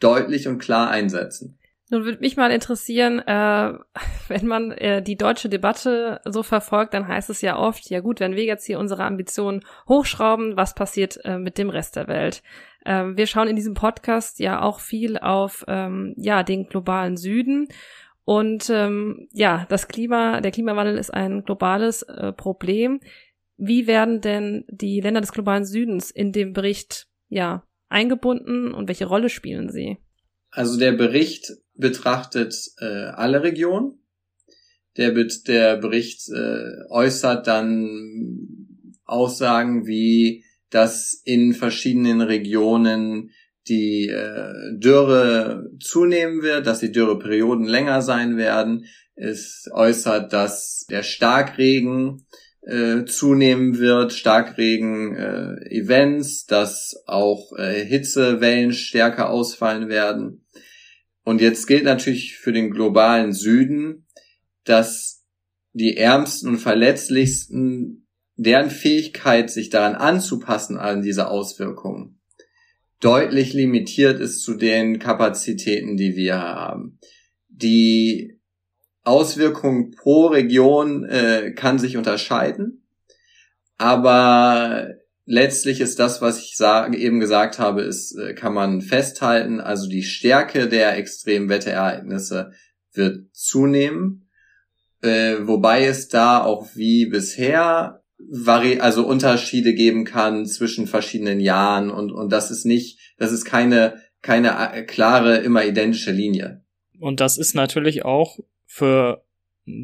deutlich 0.00 0.48
und 0.48 0.58
klar 0.58 0.90
einsetzen. 0.90 1.58
Nun 1.90 2.06
würde 2.06 2.20
mich 2.20 2.38
mal 2.38 2.50
interessieren, 2.50 3.18
äh, 3.18 3.72
wenn 4.28 4.46
man 4.46 4.72
äh, 4.72 5.02
die 5.02 5.16
deutsche 5.16 5.50
Debatte 5.50 6.20
so 6.24 6.42
verfolgt, 6.42 6.94
dann 6.94 7.06
heißt 7.06 7.28
es 7.28 7.42
ja 7.42 7.58
oft, 7.58 7.90
ja 7.90 8.00
gut, 8.00 8.18
wenn 8.18 8.34
wir 8.34 8.44
jetzt 8.44 8.64
hier 8.64 8.78
unsere 8.78 9.04
Ambitionen 9.04 9.62
hochschrauben, 9.88 10.56
was 10.56 10.74
passiert 10.74 11.22
äh, 11.24 11.38
mit 11.38 11.58
dem 11.58 11.68
Rest 11.68 11.96
der 11.96 12.08
Welt? 12.08 12.42
Ähm, 12.86 13.16
wir 13.18 13.26
schauen 13.26 13.48
in 13.48 13.56
diesem 13.56 13.74
Podcast 13.74 14.40
ja 14.40 14.62
auch 14.62 14.80
viel 14.80 15.18
auf 15.18 15.64
ähm, 15.68 16.14
ja 16.16 16.42
den 16.42 16.66
globalen 16.66 17.18
Süden. 17.18 17.68
Und 18.24 18.70
ähm, 18.70 19.28
ja, 19.32 19.66
das 19.68 19.86
Klima, 19.86 20.40
der 20.40 20.50
Klimawandel 20.50 20.96
ist 20.96 21.12
ein 21.12 21.44
globales 21.44 22.02
äh, 22.04 22.32
Problem. 22.32 23.00
Wie 23.56 23.86
werden 23.86 24.20
denn 24.20 24.64
die 24.68 25.00
Länder 25.00 25.20
des 25.20 25.32
globalen 25.32 25.64
Südens 25.64 26.10
in 26.10 26.32
dem 26.32 26.52
Bericht 26.52 27.06
ja 27.28 27.64
eingebunden 27.88 28.72
und 28.72 28.88
welche 28.88 29.06
Rolle 29.06 29.28
spielen 29.28 29.70
sie? 29.70 29.98
Also 30.50 30.78
der 30.78 30.92
Bericht 30.92 31.52
betrachtet 31.74 32.54
äh, 32.78 32.84
alle 32.84 33.42
Regionen. 33.42 33.98
Der, 34.96 35.12
der 35.12 35.76
Bericht 35.76 36.28
äh, 36.28 36.90
äußert 36.90 37.46
dann 37.46 38.98
Aussagen 39.04 39.86
wie, 39.86 40.44
dass 40.70 41.20
in 41.24 41.54
verschiedenen 41.54 42.20
Regionen 42.20 43.30
die 43.68 44.08
äh, 44.08 44.76
Dürre 44.76 45.70
zunehmen 45.80 46.42
wird, 46.42 46.66
dass 46.66 46.80
die 46.80 46.92
Dürreperioden 46.92 47.66
länger 47.66 48.02
sein 48.02 48.36
werden. 48.36 48.86
Es 49.14 49.68
äußert, 49.72 50.32
dass 50.32 50.86
der 50.90 51.02
Starkregen 51.02 52.26
äh, 52.62 53.04
zunehmen 53.04 53.78
wird, 53.78 54.12
Starkregen-Events, 54.12 56.42
äh, 56.42 56.46
dass 56.48 57.02
auch 57.06 57.52
äh, 57.58 57.84
Hitzewellen 57.84 58.72
stärker 58.72 59.30
ausfallen 59.30 59.88
werden. 59.88 60.44
Und 61.24 61.40
jetzt 61.40 61.66
gilt 61.66 61.84
natürlich 61.84 62.36
für 62.36 62.52
den 62.52 62.70
globalen 62.70 63.32
Süden, 63.32 64.06
dass 64.64 65.24
die 65.72 65.96
ärmsten 65.96 66.50
und 66.50 66.58
verletzlichsten, 66.58 68.06
deren 68.36 68.70
Fähigkeit, 68.70 69.50
sich 69.50 69.70
daran 69.70 69.94
anzupassen 69.94 70.76
an 70.76 71.02
diese 71.02 71.28
Auswirkungen, 71.28 72.20
deutlich 73.00 73.52
limitiert 73.52 74.20
ist 74.20 74.42
zu 74.42 74.54
den 74.54 74.98
Kapazitäten, 74.98 75.96
die 75.96 76.16
wir 76.16 76.40
haben. 76.40 76.98
Die 77.48 78.40
Auswirkung 79.04 79.90
pro 79.92 80.26
Region 80.26 81.04
äh, 81.04 81.52
kann 81.52 81.78
sich 81.78 81.96
unterscheiden, 81.96 82.86
aber 83.78 84.94
letztlich 85.24 85.80
ist 85.80 85.98
das, 85.98 86.20
was 86.20 86.40
ich 86.40 86.56
sage, 86.56 86.96
eben 86.96 87.20
gesagt 87.20 87.58
habe, 87.58 87.82
ist, 87.82 88.16
äh, 88.16 88.34
kann 88.34 88.54
man 88.54 88.80
festhalten. 88.80 89.60
Also 89.60 89.88
die 89.88 90.02
Stärke 90.02 90.68
der 90.68 90.96
extremen 90.96 91.48
Wetterereignisse 91.48 92.52
wird 92.92 93.34
zunehmen, 93.34 94.28
äh, 95.02 95.36
wobei 95.40 95.86
es 95.86 96.08
da 96.08 96.42
auch 96.42 96.68
wie 96.74 97.06
bisher 97.06 98.02
vari 98.18 98.78
also 98.80 99.06
Unterschiede 99.06 99.74
geben 99.74 100.04
kann 100.04 100.46
zwischen 100.46 100.86
verschiedenen 100.86 101.40
Jahren 101.40 101.90
und 101.90 102.12
und 102.12 102.30
das 102.30 102.52
ist 102.52 102.64
nicht, 102.64 103.00
das 103.18 103.32
ist 103.32 103.44
keine 103.44 104.00
keine 104.20 104.50
äh, 104.72 104.82
klare 104.82 105.38
immer 105.38 105.64
identische 105.64 106.12
Linie. 106.12 106.64
Und 107.00 107.20
das 107.20 107.36
ist 107.36 107.54
natürlich 107.54 108.04
auch 108.04 108.38
für 108.72 109.22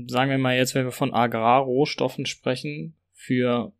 sagen 0.06 0.30
wir 0.30 0.38
mal 0.38 0.56
jetzt, 0.56 0.74
wenn 0.74 0.86
wir 0.86 0.92
von 0.92 1.12
Agrarrohstoffen 1.12 2.24
sprechen, 2.24 2.94
für 3.12 3.74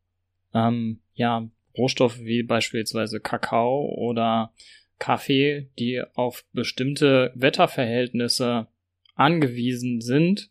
ähm, 0.53 1.01
ja, 1.15 1.49
Rohstoffe 1.79 2.21
wie 2.21 2.43
beispielsweise 2.43 3.19
Kakao 3.19 3.87
oder 3.97 4.53
Kaffee, 4.99 5.71
die 5.79 6.03
auf 6.15 6.45
bestimmte 6.53 7.33
Wetterverhältnisse 7.35 8.67
angewiesen 9.15 10.03
sind, 10.03 10.51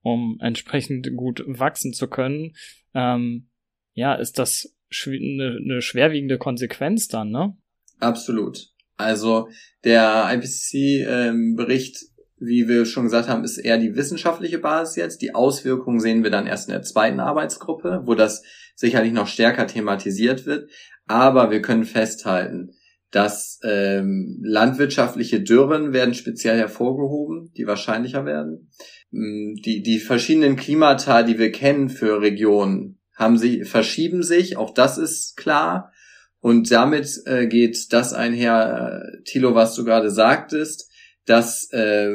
um 0.00 0.38
entsprechend 0.40 1.14
gut 1.14 1.44
wachsen 1.46 1.92
zu 1.92 2.08
können, 2.08 2.56
ähm, 2.94 3.50
ja, 3.92 4.14
ist 4.14 4.38
das 4.38 4.74
eine, 5.04 5.58
eine 5.62 5.82
schwerwiegende 5.82 6.38
Konsequenz 6.38 7.08
dann, 7.08 7.30
ne? 7.30 7.54
Absolut. 8.00 8.72
Also 8.96 9.50
der 9.84 10.30
IPCC-Bericht 10.32 11.96
ähm, 12.00 12.17
wie 12.40 12.68
wir 12.68 12.84
schon 12.84 13.04
gesagt 13.04 13.28
haben, 13.28 13.44
ist 13.44 13.58
eher 13.58 13.78
die 13.78 13.96
wissenschaftliche 13.96 14.58
Basis 14.58 14.96
jetzt. 14.96 15.22
Die 15.22 15.34
Auswirkungen 15.34 16.00
sehen 16.00 16.22
wir 16.22 16.30
dann 16.30 16.46
erst 16.46 16.68
in 16.68 16.72
der 16.72 16.82
zweiten 16.82 17.20
Arbeitsgruppe, 17.20 18.02
wo 18.04 18.14
das 18.14 18.42
sicherlich 18.74 19.12
noch 19.12 19.26
stärker 19.26 19.66
thematisiert 19.66 20.46
wird. 20.46 20.70
Aber 21.06 21.50
wir 21.50 21.62
können 21.62 21.84
festhalten, 21.84 22.72
dass 23.10 23.58
ähm, 23.64 24.38
landwirtschaftliche 24.42 25.40
Dürren 25.40 25.92
werden 25.92 26.14
speziell 26.14 26.58
hervorgehoben, 26.58 27.52
die 27.56 27.66
wahrscheinlicher 27.66 28.24
werden. 28.24 28.70
Mm, 29.10 29.54
die, 29.64 29.82
die 29.82 29.98
verschiedenen 29.98 30.56
Klimata, 30.56 31.22
die 31.22 31.38
wir 31.38 31.50
kennen 31.50 31.88
für 31.88 32.20
Regionen, 32.20 32.98
haben 33.16 33.38
sie, 33.38 33.64
verschieben 33.64 34.22
sich, 34.22 34.56
auch 34.56 34.72
das 34.74 34.98
ist 34.98 35.36
klar. 35.36 35.92
Und 36.40 36.70
damit 36.70 37.22
äh, 37.24 37.46
geht 37.46 37.92
das 37.92 38.12
einher, 38.12 39.02
äh, 39.02 39.22
Thilo, 39.24 39.54
was 39.54 39.74
du 39.74 39.84
gerade 39.84 40.10
sagtest, 40.10 40.87
dass, 41.28 41.70
äh, 41.72 42.10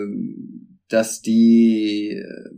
dass 0.90 1.22
die 1.22 2.12
äh, 2.12 2.50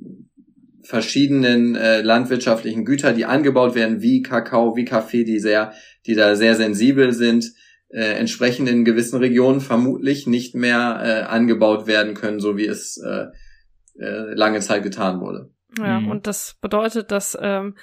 verschiedenen 0.83 1.75
äh, 1.75 2.01
landwirtschaftlichen 2.01 2.85
Güter, 2.85 3.13
die 3.13 3.25
angebaut 3.25 3.75
werden, 3.75 4.01
wie 4.01 4.21
Kakao, 4.21 4.75
wie 4.75 4.85
Kaffee, 4.85 5.23
die 5.23 5.39
sehr, 5.39 5.73
die 6.05 6.15
da 6.15 6.35
sehr 6.35 6.55
sensibel 6.55 7.11
sind, 7.11 7.53
äh, 7.89 8.17
entsprechend 8.17 8.69
in 8.69 8.85
gewissen 8.85 9.19
Regionen 9.19 9.61
vermutlich 9.61 10.27
nicht 10.27 10.55
mehr 10.55 11.01
äh, 11.03 11.21
angebaut 11.23 11.87
werden 11.87 12.13
können, 12.13 12.39
so 12.39 12.57
wie 12.57 12.67
es 12.67 12.97
äh, 12.97 13.27
äh, 13.99 14.33
lange 14.33 14.59
Zeit 14.59 14.83
getan 14.83 15.21
wurde. 15.21 15.49
Ja, 15.77 15.99
mhm. 15.99 16.11
und 16.11 16.27
das 16.27 16.57
bedeutet, 16.61 17.11
dass 17.11 17.37
ähm, 17.39 17.75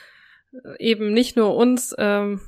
eben 0.79 1.13
nicht 1.13 1.37
nur 1.37 1.57
uns 1.57 1.95
ähm, 1.99 2.41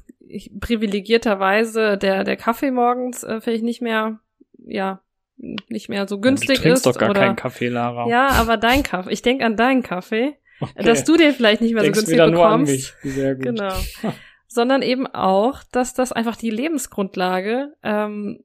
privilegierterweise 0.61 1.99
der 1.99 2.25
der 2.25 2.37
Kaffee 2.37 2.71
morgens 2.71 3.25
äh, 3.25 3.41
vielleicht 3.41 3.65
nicht 3.65 3.83
mehr 3.83 4.21
ja 4.67 5.04
nicht 5.37 5.89
mehr 5.89 6.07
so 6.07 6.21
günstig 6.21 6.57
du 6.57 6.63
trinkst 6.63 6.87
ist. 6.87 6.95
doch 6.95 6.99
gar 6.99 7.11
oder, 7.11 7.21
keinen 7.21 7.37
Kaffee, 7.37 7.69
Lara. 7.69 8.09
Ja, 8.09 8.29
aber 8.29 8.57
dein 8.57 8.83
Kaffee. 8.83 9.13
Ich 9.13 9.23
denk 9.23 9.43
an 9.43 9.57
deinen 9.57 9.83
Kaffee. 9.83 10.39
Okay. 10.61 10.85
Dass 10.85 11.05
du 11.05 11.17
den 11.17 11.33
vielleicht 11.33 11.61
nicht 11.61 11.75
mehr 11.75 11.83
Denkst 11.83 11.99
so 11.99 12.07
günstig 12.07 12.15
wieder 12.15 12.31
bekommst. 12.31 12.45
Nur 12.45 12.53
an 12.53 12.63
mich. 12.63 13.15
Sehr 13.15 13.35
gut. 13.35 13.45
Genau. 13.45 13.75
Sondern 14.47 14.83
eben 14.83 15.07
auch, 15.09 15.63
dass 15.73 15.95
das 15.95 16.13
einfach 16.13 16.37
die 16.37 16.51
Lebensgrundlage 16.51 17.75
ähm, 17.83 18.45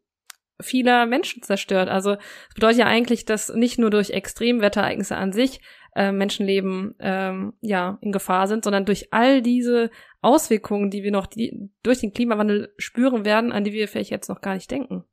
vieler 0.59 1.05
Menschen 1.05 1.43
zerstört. 1.43 1.87
Also 1.89 2.13
es 2.13 2.55
bedeutet 2.55 2.79
ja 2.79 2.85
eigentlich, 2.87 3.25
dass 3.25 3.53
nicht 3.53 3.77
nur 3.77 3.91
durch 3.91 4.09
Extremwetterereignisse 4.09 5.15
an 5.15 5.31
sich 5.31 5.61
äh, 5.95 6.11
Menschenleben 6.11 6.95
ähm, 6.99 7.53
ja 7.61 7.97
in 8.01 8.11
Gefahr 8.11 8.47
sind, 8.47 8.63
sondern 8.63 8.85
durch 8.85 9.13
all 9.13 9.41
diese 9.41 9.89
Auswirkungen, 10.21 10.89
die 10.89 11.03
wir 11.03 11.11
noch 11.11 11.27
die, 11.27 11.69
durch 11.83 11.99
den 11.99 12.13
Klimawandel 12.13 12.73
spüren 12.77 13.23
werden, 13.23 13.51
an 13.51 13.63
die 13.63 13.73
wir 13.73 13.87
vielleicht 13.87 14.11
jetzt 14.11 14.29
noch 14.29 14.41
gar 14.41 14.55
nicht 14.55 14.69
denken. 14.69 15.03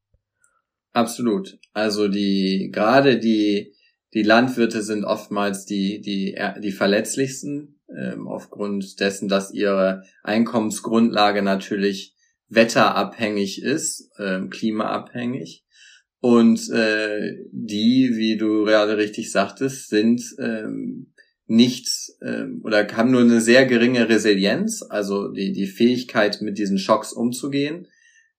Absolut. 0.97 1.59
Also 1.75 2.09
die, 2.09 2.71
gerade 2.73 3.19
die, 3.19 3.75
die 4.15 4.23
Landwirte 4.23 4.81
sind 4.81 5.05
oftmals 5.05 5.67
die, 5.67 6.01
die, 6.01 6.39
die 6.63 6.73
verletzlichsten, 6.73 7.79
ähm, 7.95 8.27
aufgrund 8.27 8.99
dessen, 8.99 9.29
dass 9.29 9.53
ihre 9.53 10.05
Einkommensgrundlage 10.23 11.43
natürlich 11.43 12.17
wetterabhängig 12.49 13.63
ist, 13.63 14.11
ähm, 14.19 14.49
klimaabhängig. 14.49 15.67
Und 16.21 16.71
äh, 16.71 17.45
die, 17.53 18.13
wie 18.15 18.39
du 18.39 18.65
gerade 18.65 18.97
richtig 18.97 19.31
sagtest, 19.31 19.91
sind 19.91 20.23
ähm, 20.39 21.13
nicht 21.47 21.91
ähm, 22.23 22.63
oder 22.65 22.89
haben 22.97 23.11
nur 23.11 23.21
eine 23.21 23.43
sehr 23.43 23.67
geringe 23.67 24.09
Resilienz, 24.09 24.83
also 24.83 25.29
die, 25.29 25.53
die 25.53 25.67
Fähigkeit, 25.67 26.41
mit 26.41 26.57
diesen 26.57 26.79
Schocks 26.79 27.13
umzugehen 27.13 27.87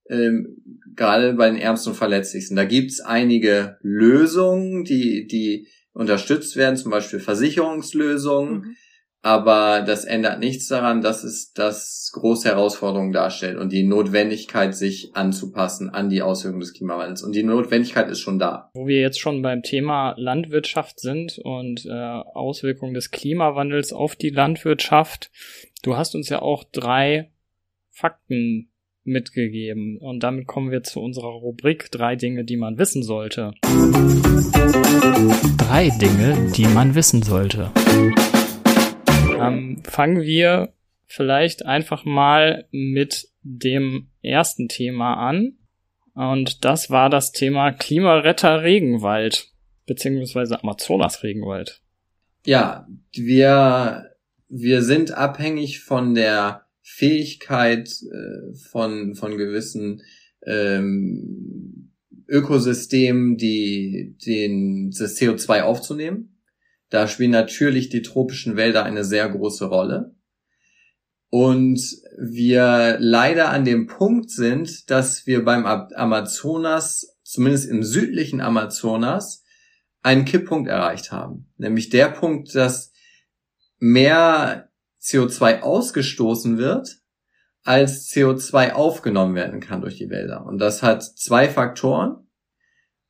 ähm, 0.09 0.57
gerade 0.95 1.33
bei 1.33 1.49
den 1.49 1.59
Ärmsten 1.59 1.91
und 1.91 1.97
Verletzlichsten. 1.97 2.55
Da 2.55 2.65
gibt's 2.65 2.99
einige 3.01 3.77
Lösungen, 3.81 4.83
die, 4.83 5.27
die 5.27 5.67
unterstützt 5.93 6.55
werden, 6.55 6.77
zum 6.77 6.91
Beispiel 6.91 7.19
Versicherungslösungen. 7.19 8.53
Mhm. 8.53 8.75
Aber 9.23 9.81
das 9.81 10.05
ändert 10.05 10.39
nichts 10.39 10.67
daran, 10.67 11.01
dass 11.01 11.23
es 11.23 11.51
das 11.51 12.11
große 12.13 12.47
Herausforderungen 12.47 13.11
darstellt 13.11 13.57
und 13.57 13.73
die 13.73 13.83
Notwendigkeit, 13.83 14.75
sich 14.75 15.15
anzupassen 15.15 15.89
an 15.89 16.09
die 16.09 16.21
Auswirkungen 16.21 16.61
des 16.61 16.73
Klimawandels. 16.73 17.23
Und 17.23 17.35
die 17.35 17.43
Notwendigkeit 17.43 18.09
ist 18.09 18.19
schon 18.19 18.39
da. 18.39 18.69
Wo 18.73 18.87
wir 18.87 19.01
jetzt 19.01 19.19
schon 19.19 19.41
beim 19.41 19.63
Thema 19.63 20.13
Landwirtschaft 20.17 20.99
sind 20.99 21.39
und 21.39 21.85
äh, 21.85 21.91
Auswirkungen 21.91 22.93
des 22.93 23.11
Klimawandels 23.11 23.91
auf 23.91 24.15
die 24.15 24.29
Landwirtschaft. 24.29 25.31
Du 25.83 25.97
hast 25.97 26.15
uns 26.15 26.29
ja 26.29 26.41
auch 26.41 26.63
drei 26.63 27.31
Fakten 27.89 28.69
mitgegeben. 29.07 29.97
Und 29.97 30.21
damit 30.21 30.45
kommen 30.47 30.69
wir 30.69 30.83
zu 30.83 31.01
unserer 31.01 31.29
Rubrik 31.29 31.89
drei 31.91 32.15
Dinge, 32.15 32.43
die 32.43 32.57
man 32.57 32.77
wissen 32.77 33.01
sollte. 33.01 33.53
Drei 35.57 35.89
Dinge, 35.99 36.51
die 36.55 36.67
man 36.67 36.93
wissen 36.93 37.23
sollte. 37.23 37.71
Ähm, 39.39 39.81
fangen 39.83 40.21
wir 40.21 40.73
vielleicht 41.05 41.65
einfach 41.65 42.05
mal 42.05 42.65
mit 42.71 43.29
dem 43.41 44.09
ersten 44.21 44.67
Thema 44.67 45.15
an. 45.15 45.53
Und 46.13 46.65
das 46.65 46.89
war 46.89 47.09
das 47.09 47.31
Thema 47.31 47.71
Klimaretter 47.71 48.63
Regenwald, 48.63 49.47
beziehungsweise 49.85 50.61
Amazonas 50.61 51.23
Regenwald. 51.23 51.81
Ja, 52.45 52.87
wir, 53.13 54.11
wir 54.49 54.81
sind 54.81 55.11
abhängig 55.11 55.81
von 55.81 56.15
der 56.15 56.66
Fähigkeit 56.89 57.89
äh, 57.89 58.55
von, 58.71 59.13
von 59.13 59.37
gewissen 59.37 60.01
ähm, 60.45 61.91
Ökosystemen, 62.29 63.35
die 63.35 64.15
den, 64.25 64.91
das 64.97 65.17
CO2 65.17 65.63
aufzunehmen. 65.63 66.39
Da 66.89 67.09
spielen 67.09 67.31
natürlich 67.31 67.89
die 67.89 68.01
tropischen 68.01 68.55
Wälder 68.55 68.85
eine 68.85 69.03
sehr 69.03 69.27
große 69.27 69.65
Rolle. 69.65 70.15
Und 71.29 71.81
wir 72.17 72.95
leider 72.99 73.49
an 73.49 73.65
dem 73.65 73.87
Punkt 73.87 74.31
sind, 74.31 74.89
dass 74.89 75.27
wir 75.27 75.43
beim 75.43 75.65
Amazonas, 75.65 77.17
zumindest 77.21 77.69
im 77.69 77.83
südlichen 77.83 78.39
Amazonas, 78.39 79.43
einen 80.03 80.23
Kipppunkt 80.23 80.69
erreicht 80.69 81.11
haben. 81.11 81.51
Nämlich 81.57 81.89
der 81.89 82.07
Punkt, 82.07 82.55
dass 82.55 82.93
mehr 83.77 84.66
CO2 85.07 85.61
ausgestoßen 85.61 86.57
wird, 86.57 86.97
als 87.63 88.09
CO2 88.09 88.73
aufgenommen 88.73 89.35
werden 89.35 89.59
kann 89.59 89.81
durch 89.81 89.97
die 89.97 90.09
Wälder. 90.09 90.45
Und 90.45 90.59
das 90.59 90.83
hat 90.83 91.03
zwei 91.03 91.49
Faktoren. 91.49 92.27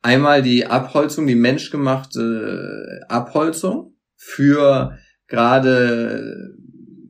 Einmal 0.00 0.42
die 0.42 0.66
Abholzung, 0.66 1.26
die 1.26 1.34
menschgemachte 1.34 3.04
Abholzung 3.08 3.96
für 4.16 4.96
gerade 5.26 6.54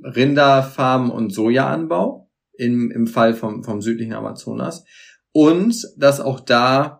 Rinderfarmen 0.03 1.11
und 1.11 1.31
Sojaanbau 1.31 2.31
im, 2.55 2.91
im 2.91 3.07
Fall 3.07 3.35
vom, 3.35 3.63
vom 3.63 3.83
südlichen 3.83 4.15
Amazonas. 4.15 4.85
Und 5.33 5.87
dass 5.97 6.21
auch 6.21 6.41
da 6.41 6.98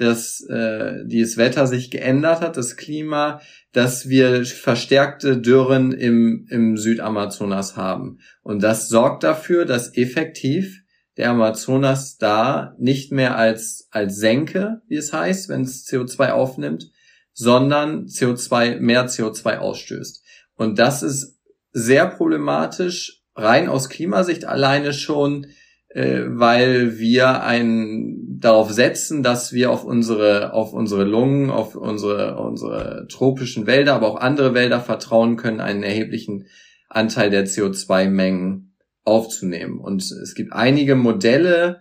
dass 0.00 0.40
äh, 0.48 1.04
dieses 1.04 1.36
Wetter 1.36 1.66
sich 1.66 1.90
geändert 1.90 2.40
hat, 2.40 2.56
das 2.56 2.76
Klima, 2.76 3.40
dass 3.72 4.08
wir 4.08 4.46
verstärkte 4.46 5.36
Dürren 5.36 5.92
im, 5.92 6.46
im 6.48 6.78
Südamazonas 6.78 7.76
haben. 7.76 8.18
Und 8.42 8.62
das 8.62 8.88
sorgt 8.88 9.24
dafür, 9.24 9.66
dass 9.66 9.94
effektiv 9.94 10.82
der 11.18 11.30
Amazonas 11.30 12.16
da 12.16 12.74
nicht 12.78 13.12
mehr 13.12 13.36
als, 13.36 13.88
als 13.90 14.16
Senke, 14.16 14.80
wie 14.88 14.96
es 14.96 15.12
heißt, 15.12 15.50
wenn 15.50 15.62
es 15.62 15.86
CO2 15.86 16.30
aufnimmt, 16.30 16.90
sondern 17.34 18.06
CO2, 18.06 18.80
mehr 18.80 19.06
CO2 19.06 19.58
ausstößt. 19.58 20.24
Und 20.54 20.78
das 20.78 21.02
ist 21.02 21.38
sehr 21.72 22.06
problematisch, 22.06 23.22
rein 23.34 23.68
aus 23.68 23.90
Klimasicht 23.90 24.46
alleine 24.46 24.94
schon 24.94 25.46
äh, 25.90 26.22
weil 26.26 26.98
wir 26.98 27.42
ein 27.42 28.38
darauf 28.38 28.70
setzen, 28.70 29.22
dass 29.22 29.52
wir 29.52 29.70
auf 29.70 29.84
unsere 29.84 30.52
auf 30.52 30.72
unsere 30.72 31.04
Lungen, 31.04 31.50
auf 31.50 31.74
unsere 31.74 32.38
unsere 32.38 33.06
tropischen 33.08 33.66
Wälder, 33.66 33.94
aber 33.94 34.08
auch 34.08 34.20
andere 34.20 34.54
Wälder 34.54 34.80
vertrauen 34.80 35.36
können, 35.36 35.60
einen 35.60 35.82
erheblichen 35.82 36.46
Anteil 36.88 37.30
der 37.30 37.46
CO2-Mengen 37.46 38.76
aufzunehmen. 39.04 39.78
Und 39.78 40.02
es 40.02 40.34
gibt 40.34 40.52
einige 40.52 40.94
Modelle, 40.94 41.80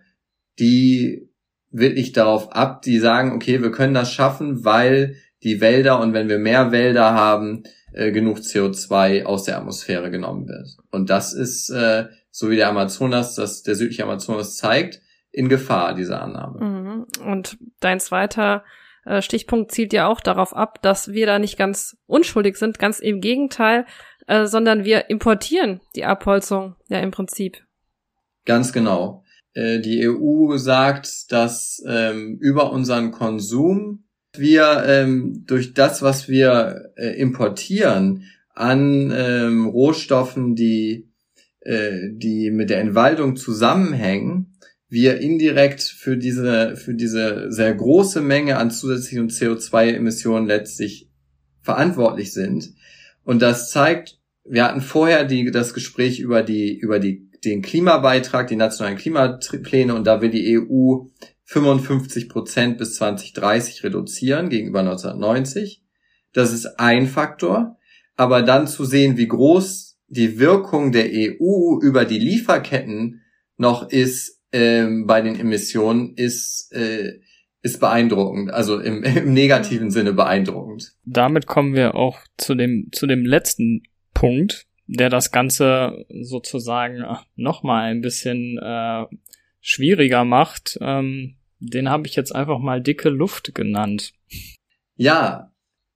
die 0.59 1.29
wirklich 1.71 2.11
darauf 2.11 2.51
ab, 2.51 2.81
die 2.81 2.99
sagen, 2.99 3.33
okay, 3.33 3.61
wir 3.61 3.71
können 3.71 3.93
das 3.93 4.11
schaffen, 4.11 4.65
weil 4.65 5.15
die 5.43 5.61
Wälder 5.61 6.01
und 6.01 6.13
wenn 6.13 6.29
wir 6.29 6.39
mehr 6.39 6.71
Wälder 6.71 7.13
haben, 7.13 7.63
äh, 7.93 8.11
genug 8.11 8.39
CO2 8.39 9.23
aus 9.23 9.43
der 9.43 9.57
Atmosphäre 9.57 10.11
genommen 10.11 10.47
wird. 10.47 10.77
Und 10.91 11.09
das 11.09 11.33
ist, 11.33 11.69
äh, 11.69 12.05
so 12.31 12.49
wie 12.49 12.55
der 12.55 12.69
Amazonas, 12.69 13.35
das 13.35 13.63
der 13.63 13.75
südliche 13.75 14.03
Amazonas 14.03 14.57
zeigt, 14.57 15.01
in 15.31 15.49
Gefahr, 15.49 15.93
diese 15.93 16.19
Annahme. 16.19 16.63
Mhm. 16.63 17.05
Und 17.25 17.57
dein 17.79 17.99
zweiter 17.99 18.63
äh, 19.05 19.21
Stichpunkt 19.21 19.71
zielt 19.71 19.93
ja 19.93 20.07
auch 20.07 20.21
darauf 20.21 20.55
ab, 20.55 20.81
dass 20.81 21.09
wir 21.09 21.25
da 21.25 21.39
nicht 21.39 21.57
ganz 21.57 21.97
unschuldig 22.07 22.57
sind, 22.57 22.79
ganz 22.79 22.99
im 22.99 23.21
Gegenteil, 23.21 23.85
äh, 24.27 24.45
sondern 24.45 24.83
wir 24.85 25.09
importieren 25.09 25.81
die 25.95 26.05
Abholzung 26.05 26.75
ja 26.87 26.99
im 26.99 27.11
Prinzip. 27.11 27.63
Ganz 28.45 28.73
genau. 28.73 29.23
Äh, 29.53 29.79
die 29.79 30.07
EU 30.07 30.57
sagt, 30.57 31.31
dass 31.31 31.83
ähm, 31.87 32.37
über 32.39 32.71
unseren 32.71 33.11
Konsum 33.11 34.05
wir 34.37 34.83
ähm, 34.85 35.43
durch 35.47 35.73
das, 35.73 36.03
was 36.03 36.29
wir 36.29 36.91
importieren 36.95 38.25
an 38.53 39.11
ähm, 39.11 39.65
Rohstoffen, 39.65 40.53
die, 40.53 41.08
äh, 41.61 42.09
die 42.11 42.51
mit 42.51 42.69
der 42.69 42.79
Entwaldung 42.79 43.35
zusammenhängen, 43.35 44.55
wir 44.89 45.19
indirekt 45.19 45.81
für 45.83 46.17
diese, 46.17 46.75
für 46.75 46.95
diese 46.95 47.51
sehr 47.51 47.73
große 47.73 48.21
Menge 48.21 48.57
an 48.57 48.71
zusätzlichen 48.71 49.29
CO2-Emissionen 49.29 50.47
letztlich 50.47 51.09
verantwortlich 51.61 52.33
sind. 52.33 52.73
Und 53.23 53.41
das 53.41 53.69
zeigt, 53.69 54.19
wir 54.43 54.63
hatten 54.63 54.81
vorher 54.81 55.25
die, 55.25 55.51
das 55.51 55.75
Gespräch 55.75 56.19
über 56.19 56.41
die, 56.41 56.75
über 56.75 56.99
die, 56.99 57.29
den 57.45 57.61
Klimabeitrag, 57.61 58.47
die 58.47 58.55
nationalen 58.55 58.97
Klimapläne 58.97 59.93
und 59.93 60.07
da 60.07 60.21
will 60.21 60.31
die 60.31 60.57
EU 60.57 61.05
55 61.45 62.29
Prozent 62.29 62.77
bis 62.77 62.95
2030 62.95 63.83
reduzieren 63.83 64.49
gegenüber 64.49 64.79
1990. 64.79 65.83
Das 66.33 66.53
ist 66.53 66.79
ein 66.79 67.07
Faktor. 67.07 67.77
Aber 68.15 68.41
dann 68.41 68.67
zu 68.67 68.83
sehen, 68.83 69.17
wie 69.17 69.27
groß 69.27 69.88
die 70.09 70.39
Wirkung 70.39 70.91
der 70.91 71.09
EU 71.11 71.79
über 71.81 72.05
die 72.05 72.19
Lieferketten 72.19 73.21
noch 73.57 73.89
ist 73.89 74.41
ähm, 74.51 75.05
bei 75.05 75.21
den 75.21 75.39
Emissionen, 75.39 76.15
ist, 76.15 76.71
äh, 76.73 77.19
ist 77.61 77.79
beeindruckend. 77.79 78.51
Also 78.51 78.79
im, 78.79 79.03
im 79.03 79.33
negativen 79.33 79.91
Sinne 79.91 80.13
beeindruckend. 80.13 80.93
Damit 81.05 81.45
kommen 81.45 81.73
wir 81.73 81.95
auch 81.95 82.19
zu 82.37 82.55
dem, 82.55 82.89
zu 82.91 83.05
dem 83.07 83.25
letzten 83.25 83.83
Punkt, 84.13 84.65
der 84.87 85.09
das 85.09 85.31
Ganze 85.31 86.05
sozusagen 86.21 87.03
nochmal 87.35 87.91
ein 87.91 88.01
bisschen 88.01 88.57
äh, 88.57 89.05
schwieriger 89.61 90.25
macht. 90.25 90.77
Ähm, 90.81 91.35
den 91.59 91.89
habe 91.89 92.07
ich 92.07 92.15
jetzt 92.15 92.33
einfach 92.33 92.59
mal 92.59 92.81
dicke 92.81 93.09
Luft 93.09 93.53
genannt. 93.53 94.13
Ja, 94.95 95.51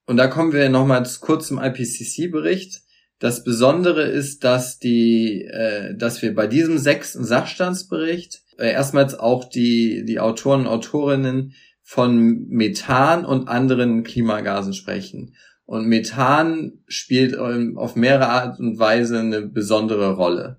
und 0.06 0.18
da 0.18 0.28
kommen 0.28 0.52
wir 0.52 0.70
nochmal 0.70 1.08
kurz 1.22 1.48
zum 1.48 1.60
IPCC-Bericht. 1.60 2.82
Das 3.24 3.46
Besondere 3.46 4.04
ist, 4.04 4.44
dass 4.44 4.80
die, 4.80 5.46
äh, 5.46 5.96
dass 5.96 6.22
wir 6.22 6.36
bei 6.36 6.46
diesem 6.46 6.78
sechsten 6.78 7.24
Sachstandsbericht 7.24 8.42
äh, 8.58 8.74
erstmals 8.74 9.18
auch 9.18 9.46
die, 9.46 10.04
die 10.04 10.20
Autoren 10.20 10.64
und 10.64 10.68
Autorinnen 10.68 11.54
von 11.82 12.50
Methan 12.50 13.24
und 13.24 13.48
anderen 13.48 14.04
Klimagasen 14.04 14.74
sprechen. 14.74 15.36
Und 15.64 15.88
Methan 15.88 16.84
spielt 16.90 17.34
ähm, 17.36 17.78
auf 17.78 17.96
mehrere 17.96 18.28
Art 18.28 18.60
und 18.60 18.78
Weise 18.78 19.22
eine 19.22 19.42
besondere 19.44 20.16
Rolle. 20.18 20.58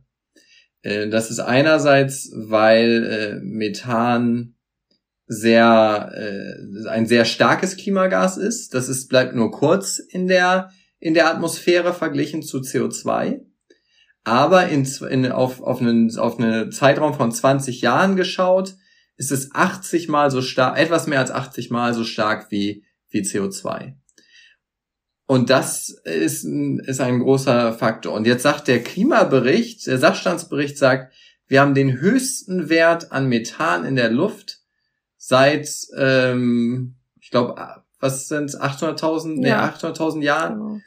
Äh, 0.81 1.11
das 1.11 1.31
ist 1.31 1.41
einerseits, 1.41 2.33
weil 2.35 3.05
äh, 3.05 3.41
Methan 3.43 4.55
sehr 5.27 6.13
äh, 6.15 6.89
ein 6.89 7.05
sehr 7.05 7.27
starkes 7.27 7.77
Klimagas 7.77 8.39
ist. 8.39 8.73
Das 8.73 8.89
ist 8.89 9.09
bleibt 9.09 9.35
nur 9.35 9.51
kurz 9.51 9.99
in 9.99 10.29
der 10.29 10.71
in 11.05 11.13
der 11.13 11.29
Atmosphäre 11.29 11.93
verglichen 11.93 12.43
zu 12.43 12.61
CO2. 12.61 13.43
Aber 14.25 14.69
in, 14.69 14.89
in, 15.11 15.31
auf, 15.31 15.61
auf, 15.61 15.83
einen, 15.83 16.19
auf 16.19 16.39
einen 16.39 16.73
Zeitraum 16.73 17.13
von 17.13 17.31
20 17.31 17.83
Jahren 17.83 18.17
geschaut, 18.17 18.77
ist 19.19 19.31
es 19.31 19.55
80 19.55 20.09
mal 20.09 20.31
so 20.31 20.41
stark, 20.41 20.79
etwas 20.79 21.07
mehr 21.07 21.19
als 21.19 21.31
80 21.31 21.71
mal 21.71 21.93
so 21.93 22.05
stark 22.05 22.51
wie, 22.51 22.87
wie 23.11 23.21
CO2. 23.21 23.97
Und 25.27 25.51
das 25.51 25.91
ist, 26.05 26.45
ist 26.45 27.01
ein 27.03 27.21
großer 27.21 27.75
Faktor. 27.75 28.15
Und 28.15 28.27
jetzt 28.27 28.43
sagt 28.43 28.67
der 28.67 28.83
Klimabericht, 28.83 29.87
der 29.87 29.99
Sachstandsbericht 29.99 30.79
sagt, 30.79 31.13
wir 31.49 31.61
haben 31.61 31.75
den 31.75 32.01
höchsten 32.01 32.71
Wert 32.71 33.13
an 33.13 33.29
Methan 33.29 33.85
in 33.85 33.95
der 33.95 34.11
Luft 34.11 34.61
seit, 35.19 35.69
ähm, 35.99 36.95
ich 37.21 37.31
glaube, 37.31 37.57
was 38.01 38.27
sind 38.27 38.51
800.000, 38.59 39.47
ja. 39.47 39.67
nee, 39.67 39.75
800.000 39.77 40.23
Jahren? 40.23 40.55
Genau. 40.55 40.81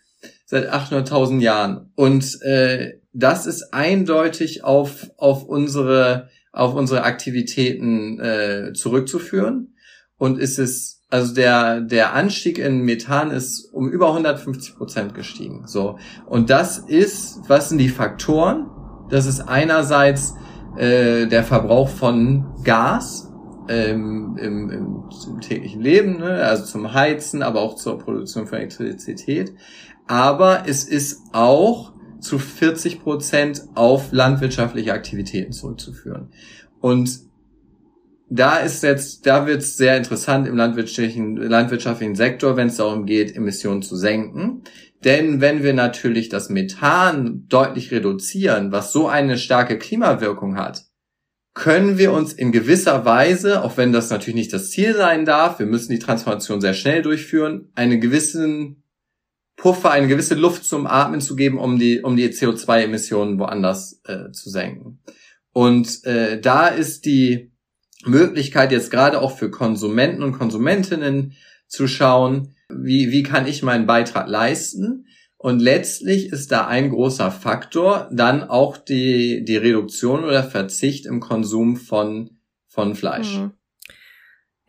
Seit 0.49 0.71
800.000 0.71 1.41
Jahren. 1.41 1.91
Und 1.95 2.41
äh, 2.41 2.99
das 3.11 3.45
ist 3.47 3.73
eindeutig 3.73 4.63
auf, 4.63 5.11
auf 5.17 5.43
unsere, 5.43 6.29
auf 6.53 6.73
unsere 6.73 7.03
Aktivitäten 7.03 8.17
äh, 8.21 8.71
zurückzuführen. 8.73 9.75
Und 10.17 10.39
ist 10.39 10.57
es, 10.57 11.03
also 11.09 11.35
der, 11.35 11.81
der 11.81 12.13
Anstieg 12.13 12.59
in 12.59 12.79
Methan 12.79 13.29
ist 13.29 13.65
um 13.73 13.89
über 13.89 14.07
150 14.07 14.77
Prozent 14.77 15.13
gestiegen. 15.13 15.67
So. 15.67 15.99
Und 16.25 16.49
das 16.49 16.77
ist, 16.77 17.41
was 17.49 17.67
sind 17.67 17.79
die 17.79 17.89
Faktoren? 17.89 18.69
Das 19.09 19.25
ist 19.25 19.41
einerseits 19.41 20.33
äh, 20.77 21.27
der 21.27 21.43
Verbrauch 21.43 21.89
von 21.89 22.45
Gas, 22.63 23.27
ähm, 23.69 24.37
im, 24.39 24.69
im, 24.69 25.03
im 25.27 25.41
täglichen 25.41 25.81
Leben, 25.81 26.19
ne? 26.19 26.43
also 26.43 26.63
zum 26.63 26.93
Heizen, 26.93 27.43
aber 27.43 27.61
auch 27.61 27.75
zur 27.75 27.99
Produktion 27.99 28.47
von 28.47 28.59
Elektrizität. 28.59 29.53
Aber 30.07 30.63
es 30.67 30.83
ist 30.83 31.21
auch 31.33 31.93
zu 32.19 32.39
40 32.39 33.01
Prozent 33.01 33.63
auf 33.75 34.11
landwirtschaftliche 34.11 34.93
Aktivitäten 34.93 35.51
zurückzuführen. 35.51 36.29
Und 36.79 37.27
da 38.29 38.57
ist 38.57 38.83
jetzt, 38.83 39.25
da 39.25 39.47
wird 39.47 39.61
es 39.61 39.77
sehr 39.77 39.95
interessant 39.95 40.47
im 40.47 40.57
landwirtschaftlichen, 40.57 41.37
landwirtschaftlichen 41.37 42.15
Sektor, 42.15 42.57
wenn 42.57 42.67
es 42.67 42.77
darum 42.77 43.05
geht, 43.05 43.35
Emissionen 43.35 43.81
zu 43.81 43.95
senken. 43.95 44.63
Denn 45.03 45.41
wenn 45.41 45.63
wir 45.63 45.73
natürlich 45.73 46.27
das 46.27 46.49
Methan 46.49 47.45
deutlich 47.47 47.91
reduzieren, 47.91 48.71
was 48.71 48.91
so 48.91 49.07
eine 49.07 49.37
starke 49.37 49.77
Klimawirkung 49.77 50.57
hat, 50.57 50.85
können 51.53 51.97
wir 51.97 52.11
uns 52.11 52.33
in 52.33 52.51
gewisser 52.51 53.05
Weise, 53.05 53.63
auch 53.63 53.77
wenn 53.77 53.91
das 53.91 54.09
natürlich 54.09 54.35
nicht 54.35 54.53
das 54.53 54.69
Ziel 54.69 54.95
sein 54.95 55.25
darf, 55.25 55.59
wir 55.59 55.65
müssen 55.65 55.91
die 55.91 55.99
Transformation 55.99 56.61
sehr 56.61 56.73
schnell 56.73 57.01
durchführen, 57.01 57.69
einen 57.73 58.01
gewissen 58.01 58.83
Puffer, 59.57 59.91
eine 59.91 60.07
gewisse 60.07 60.35
Luft 60.35 60.63
zum 60.63 60.87
Atmen 60.87 61.19
zu 61.19 61.35
geben, 61.35 61.57
um 61.57 61.77
die, 61.79 62.01
um 62.01 62.15
die 62.15 62.29
CO2-Emissionen 62.29 63.39
woanders 63.39 63.99
äh, 64.05 64.31
zu 64.31 64.49
senken. 64.49 64.99
Und 65.51 66.05
äh, 66.05 66.39
da 66.39 66.67
ist 66.67 67.05
die 67.05 67.51
Möglichkeit 68.05 68.71
jetzt 68.71 68.91
gerade 68.91 69.19
auch 69.19 69.35
für 69.35 69.49
Konsumenten 69.49 70.21
und 70.21 70.33
Konsumentinnen 70.33 71.33
zu 71.67 71.87
schauen, 71.87 72.55
wie, 72.69 73.11
wie 73.11 73.23
kann 73.23 73.47
ich 73.47 73.63
meinen 73.63 73.87
Beitrag 73.87 74.27
leisten? 74.27 75.07
Und 75.37 75.59
letztlich 75.59 76.31
ist 76.31 76.51
da 76.51 76.67
ein 76.67 76.89
großer 76.89 77.31
Faktor 77.31 78.09
dann 78.11 78.43
auch 78.43 78.77
die, 78.77 79.43
die 79.43 79.57
Reduktion 79.57 80.23
oder 80.23 80.43
Verzicht 80.43 81.05
im 81.07 81.19
Konsum 81.19 81.77
von, 81.77 82.39
von 82.67 82.95
Fleisch. 82.95 83.37
Mhm. 83.37 83.56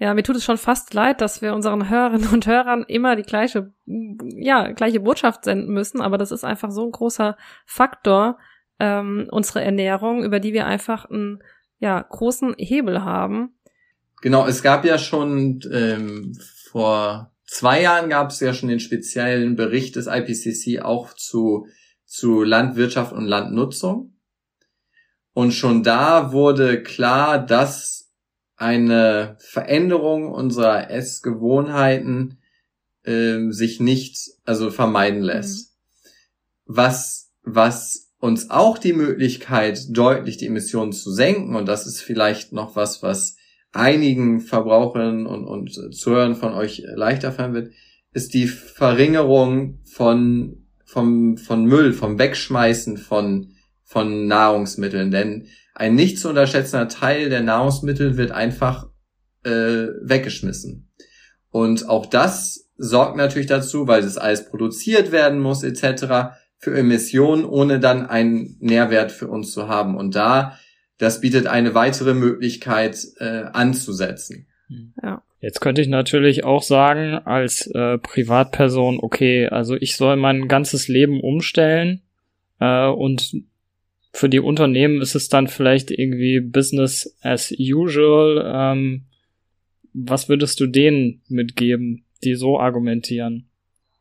Ja, 0.01 0.15
mir 0.15 0.23
tut 0.23 0.37
es 0.37 0.45
schon 0.45 0.59
fast 0.59 0.95
leid, 0.95 1.21
dass 1.21 1.43
wir 1.43 1.55
unseren 1.55 1.91
Hörerinnen 1.91 2.29
und 2.29 2.47
Hörern 2.47 2.85
immer 2.87 3.17
die 3.17 3.25
gleiche, 3.25 3.73
ja, 3.85 4.71
gleiche 4.71 5.01
Botschaft 5.01 5.45
senden 5.45 5.75
müssen, 5.75 6.01
aber 6.01 6.19
das 6.19 6.31
ist 6.31 6.45
einfach 6.45 6.71
so 6.71 6.85
ein 6.85 6.93
großer 6.93 7.37
Faktor, 7.67 8.39
ähm, 8.79 9.27
unsere 9.31 9.63
Ernährung, 9.63 10.23
über 10.23 10.39
die 10.39 10.53
wir 10.53 10.67
einfach 10.67 11.07
einen, 11.07 11.43
ja, 11.81 12.01
großen 12.01 12.55
Hebel 12.59 13.05
haben. 13.05 13.59
Genau, 14.21 14.47
es 14.47 14.63
gab 14.63 14.85
ja 14.85 14.99
schon 14.99 15.61
ähm, 15.73 16.39
vor 16.71 17.33
zwei 17.45 17.83
Jahren 17.83 18.11
gab 18.11 18.31
es 18.31 18.41
ja 18.41 18.53
schon 18.55 18.69
den 18.69 18.81
speziellen 18.81 19.57
Bericht 19.57 19.97
des 19.97 20.07
IPCC 20.07 20.83
auch 20.83 21.13
zu, 21.15 21.67
zu 22.05 22.43
Landwirtschaft 22.43 23.13
und 23.13 23.27
Landnutzung. 23.27 24.15
Und 25.33 25.53
schon 25.53 25.83
da 25.83 26.33
wurde 26.33 26.83
klar, 26.83 27.39
dass 27.45 28.08
eine 28.59 29.37
Veränderung 29.41 30.31
unserer 30.31 30.91
Essgewohnheiten 30.91 32.39
äh, 33.05 33.51
sich 33.51 33.81
nicht 33.81 34.19
also 34.45 34.71
vermeiden 34.71 35.23
lässt. 35.23 35.71
Mhm. 35.71 35.75
Was 36.67 37.29
was 37.55 38.11
uns 38.21 38.51
auch 38.51 38.79
die 38.79 38.93
Möglichkeit, 38.93 39.81
deutlich 39.91 40.37
die 40.39 40.47
Emissionen 40.47 40.93
zu 40.93 41.13
senken. 41.13 41.55
Und 41.55 41.67
das 41.67 41.87
ist 41.87 42.01
vielleicht 42.01 42.53
noch 42.53 42.77
was, 42.77 43.03
was 43.03 43.37
einigen 43.73 44.41
Verbraucherinnen 44.41 45.27
und, 45.27 45.45
und 45.45 45.95
Zuhörern 45.95 46.35
von 46.35 46.53
euch 46.53 46.83
leichter 46.95 47.33
fallen 47.33 47.55
wird, 47.55 47.73
ist 48.13 48.35
die 48.35 48.47
Verringerung 48.47 49.81
von, 49.85 50.67
vom, 50.85 51.37
von 51.37 51.65
Müll, 51.65 51.93
vom 51.93 52.19
Wegschmeißen 52.19 52.97
von, 52.97 53.53
von 53.85 54.27
Nahrungsmitteln. 54.27 55.11
Denn 55.11 55.47
ein 55.79 55.95
nicht 55.95 56.19
zu 56.19 56.29
unterschätzender 56.29 56.89
Teil 56.89 57.31
der 57.31 57.43
Nahrungsmittel 57.43 58.17
wird 58.17 58.33
einfach 58.33 58.89
äh, 59.45 59.87
weggeschmissen. 60.03 60.91
Und 61.51 61.89
auch 61.89 62.07
das 62.07 62.69
sorgt 62.77 63.17
natürlich 63.17 63.47
dazu, 63.47 63.87
weil 63.87 64.03
es 64.03 64.19
alles 64.19 64.49
produziert 64.49 65.13
werden 65.13 65.41
muss 65.41 65.63
etc., 65.63 66.37
für 66.61 66.77
Emissionen, 66.77 67.45
ohne 67.45 67.79
dann 67.79 68.07
einen 68.07 68.57
Nährwert 68.59 69.13
für 69.13 69.29
uns 69.29 69.53
zu 69.53 69.69
haben. 69.69 69.97
Und 69.97 70.17
da, 70.17 70.59
das 70.99 71.21
bietet 71.21 71.47
eine 71.47 71.75
weitere 71.75 72.15
Möglichkeit 72.15 72.99
äh, 73.21 73.45
anzusetzen. 73.53 74.49
Ja. 75.03 75.23
Jetzt 75.41 75.61
könnte 75.61 75.81
ich 75.81 75.89
natürlich 75.89 76.43
auch 76.43 76.65
sagen, 76.65 77.15
als 77.15 77.69
äh, 77.69 77.99
Privatperson, 77.99 78.99
okay, 79.01 79.47
also 79.47 79.77
ich 79.77 79.97
soll 79.97 80.17
mein 80.17 80.49
ganzes 80.49 80.89
Leben 80.89 81.21
umstellen 81.21 82.03
äh, 82.59 82.89
und 82.89 83.37
für 84.19 84.29
die 84.29 84.41
Unternehmen 84.41 85.01
ist 85.01 85.15
es 85.15 85.29
dann 85.29 85.47
vielleicht 85.47 85.93
irgendwie 85.93 86.41
Business 86.41 87.17
as 87.23 87.55
usual. 87.57 88.43
Ähm, 88.53 89.07
was 89.93 90.29
würdest 90.29 90.59
du 90.59 90.67
denen 90.67 91.23
mitgeben, 91.29 92.05
die 92.25 92.35
so 92.35 92.59
argumentieren? 92.59 93.49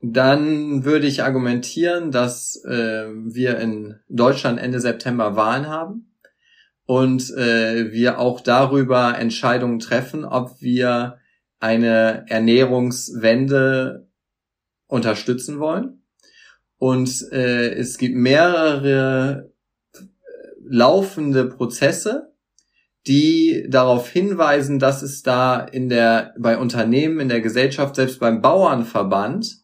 Dann 0.02 0.86
würde 0.86 1.06
ich 1.06 1.22
argumentieren, 1.22 2.10
dass 2.10 2.56
äh, 2.66 3.06
wir 3.26 3.60
in 3.60 4.00
Deutschland 4.10 4.60
Ende 4.60 4.80
September 4.80 5.36
Wahlen 5.36 5.68
haben 5.68 6.16
und 6.88 7.30
äh, 7.38 7.92
wir 7.92 8.18
auch 8.18 8.42
darüber 8.42 9.20
Entscheidungen 9.20 9.78
treffen, 9.78 10.26
ob 10.26 10.62
wir 10.62 11.20
eine 11.60 12.26
Ernährungswende 12.28 14.08
unterstützen 14.88 15.60
wollen. 15.60 16.02
Und 16.80 17.32
äh, 17.32 17.70
es 17.70 18.00
gibt 18.00 18.16
mehrere 18.16 19.52
laufende 20.70 21.46
Prozesse, 21.46 22.34
die 23.08 23.66
darauf 23.70 24.10
hinweisen, 24.10 24.80
dass 24.80 25.02
es 25.02 25.24
da 25.24 25.60
in 25.60 25.90
der, 25.90 26.34
bei 26.38 26.58
Unternehmen, 26.58 27.20
in 27.20 27.30
der 27.30 27.42
Gesellschaft, 27.42 27.96
selbst 27.96 28.20
beim 28.20 28.42
Bauernverband 28.42 29.62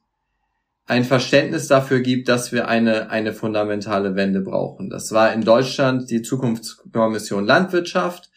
ein 0.85 1.03
Verständnis 1.03 1.67
dafür 1.67 2.01
gibt, 2.01 2.27
dass 2.27 2.51
wir 2.51 2.67
eine, 2.67 3.09
eine 3.09 3.33
fundamentale 3.33 4.15
Wende 4.15 4.41
brauchen. 4.41 4.89
Das 4.89 5.11
war 5.11 5.33
in 5.33 5.43
Deutschland 5.43 6.09
die 6.09 6.21
Zukunftskommission 6.21 7.45
Landwirtschaft. 7.45 8.29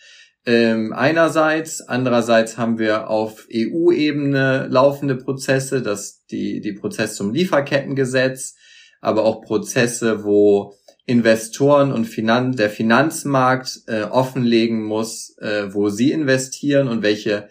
Ähm, 0.45 0.93
einerseits, 0.93 1.81
andererseits 1.81 2.57
haben 2.57 2.79
wir 2.79 3.11
auf 3.11 3.49
EU-Ebene 3.53 4.69
laufende 4.71 5.17
Prozesse, 5.17 5.83
das 5.83 6.25
die, 6.27 6.61
die 6.61 6.73
Prozesse 6.73 7.17
zum 7.17 7.33
Lieferkettengesetz, 7.33 8.55
aber 9.01 9.25
auch 9.25 9.43
Prozesse, 9.43 10.23
wo 10.23 10.75
Investoren 11.07 11.93
und 11.93 12.05
Finan 12.05 12.57
der 12.57 12.69
Finanzmarkt 12.69 13.83
äh, 13.87 14.03
offenlegen 14.03 14.83
muss, 14.83 15.37
äh, 15.39 15.73
wo 15.73 15.89
sie 15.89 16.11
investieren 16.11 16.89
und 16.89 17.03
welche 17.03 17.49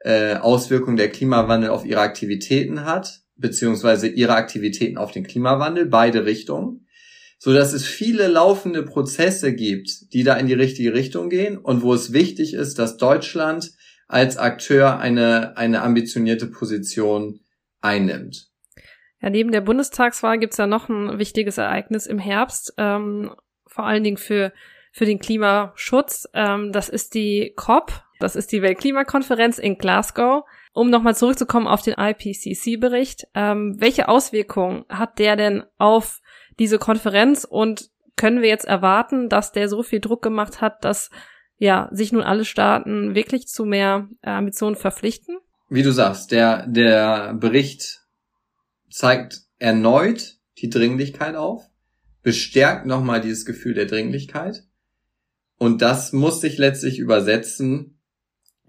äh, 0.00 0.34
Auswirkungen 0.36 0.98
der 0.98 1.10
Klimawandel 1.10 1.70
auf 1.70 1.86
ihre 1.86 2.00
Aktivitäten 2.00 2.84
hat, 2.84 3.22
beziehungsweise 3.36 4.08
ihre 4.08 4.34
Aktivitäten 4.34 4.98
auf 4.98 5.10
den 5.10 5.26
Klimawandel, 5.26 5.86
beide 5.86 6.26
Richtungen, 6.26 6.86
so 7.38 7.54
dass 7.54 7.72
es 7.72 7.86
viele 7.86 8.28
laufende 8.28 8.82
Prozesse 8.82 9.54
gibt, 9.54 10.12
die 10.12 10.22
da 10.22 10.34
in 10.34 10.46
die 10.46 10.54
richtige 10.54 10.92
Richtung 10.92 11.30
gehen 11.30 11.56
und 11.56 11.82
wo 11.82 11.94
es 11.94 12.12
wichtig 12.12 12.52
ist, 12.52 12.78
dass 12.78 12.98
Deutschland 12.98 13.72
als 14.06 14.36
Akteur 14.36 14.98
eine, 14.98 15.56
eine 15.56 15.82
ambitionierte 15.82 16.46
Position 16.46 17.40
einnimmt. 17.80 18.47
Ja, 19.20 19.30
neben 19.30 19.50
der 19.50 19.60
Bundestagswahl 19.60 20.38
gibt's 20.38 20.58
ja 20.58 20.66
noch 20.66 20.88
ein 20.88 21.18
wichtiges 21.18 21.58
Ereignis 21.58 22.06
im 22.06 22.18
Herbst, 22.18 22.74
ähm, 22.78 23.32
vor 23.66 23.84
allen 23.84 24.04
Dingen 24.04 24.16
für, 24.16 24.52
für 24.92 25.06
den 25.06 25.18
Klimaschutz. 25.18 26.28
Ähm, 26.34 26.72
das 26.72 26.88
ist 26.88 27.14
die 27.14 27.52
COP, 27.56 27.92
das 28.20 28.36
ist 28.36 28.52
die 28.52 28.62
Weltklimakonferenz 28.62 29.58
in 29.58 29.78
Glasgow. 29.78 30.44
Um 30.72 30.90
nochmal 30.90 31.16
zurückzukommen 31.16 31.66
auf 31.66 31.82
den 31.82 31.94
IPCC-Bericht, 31.98 33.26
ähm, 33.34 33.76
welche 33.78 34.08
Auswirkungen 34.08 34.84
hat 34.88 35.18
der 35.18 35.34
denn 35.34 35.64
auf 35.78 36.20
diese 36.58 36.78
Konferenz 36.78 37.44
und 37.44 37.90
können 38.16 38.42
wir 38.42 38.48
jetzt 38.48 38.66
erwarten, 38.66 39.28
dass 39.28 39.52
der 39.52 39.68
so 39.68 39.82
viel 39.82 40.00
Druck 40.00 40.22
gemacht 40.22 40.60
hat, 40.60 40.84
dass 40.84 41.10
ja 41.56 41.88
sich 41.90 42.12
nun 42.12 42.22
alle 42.22 42.44
Staaten 42.44 43.14
wirklich 43.14 43.48
zu 43.48 43.64
mehr 43.64 44.08
äh, 44.22 44.30
Ambitionen 44.30 44.76
verpflichten? 44.76 45.38
Wie 45.68 45.82
du 45.82 45.92
sagst, 45.92 46.32
der, 46.32 46.66
der 46.66 47.34
Bericht 47.34 48.02
zeigt 48.90 49.42
erneut 49.58 50.38
die 50.58 50.70
Dringlichkeit 50.70 51.36
auf, 51.36 51.64
bestärkt 52.22 52.86
nochmal 52.86 53.20
dieses 53.20 53.44
Gefühl 53.44 53.74
der 53.74 53.86
Dringlichkeit. 53.86 54.64
Und 55.58 55.82
das 55.82 56.12
muss 56.12 56.40
sich 56.40 56.58
letztlich 56.58 56.98
übersetzen 56.98 58.00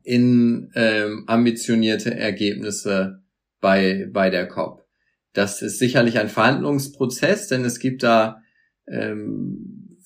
in 0.03 0.71
ähm, 0.75 1.25
ambitionierte 1.27 2.15
Ergebnisse 2.15 3.23
bei, 3.60 4.08
bei 4.12 4.29
der 4.29 4.47
COP. 4.47 4.86
Das 5.34 5.62
ist 5.62 5.77
sicherlich 5.77 6.17
ein 6.17 6.29
Verhandlungsprozess, 6.29 7.47
denn 7.47 7.63
es 7.63 7.79
gibt 7.79 8.01
da 8.01 8.41
ähm, 8.88 9.97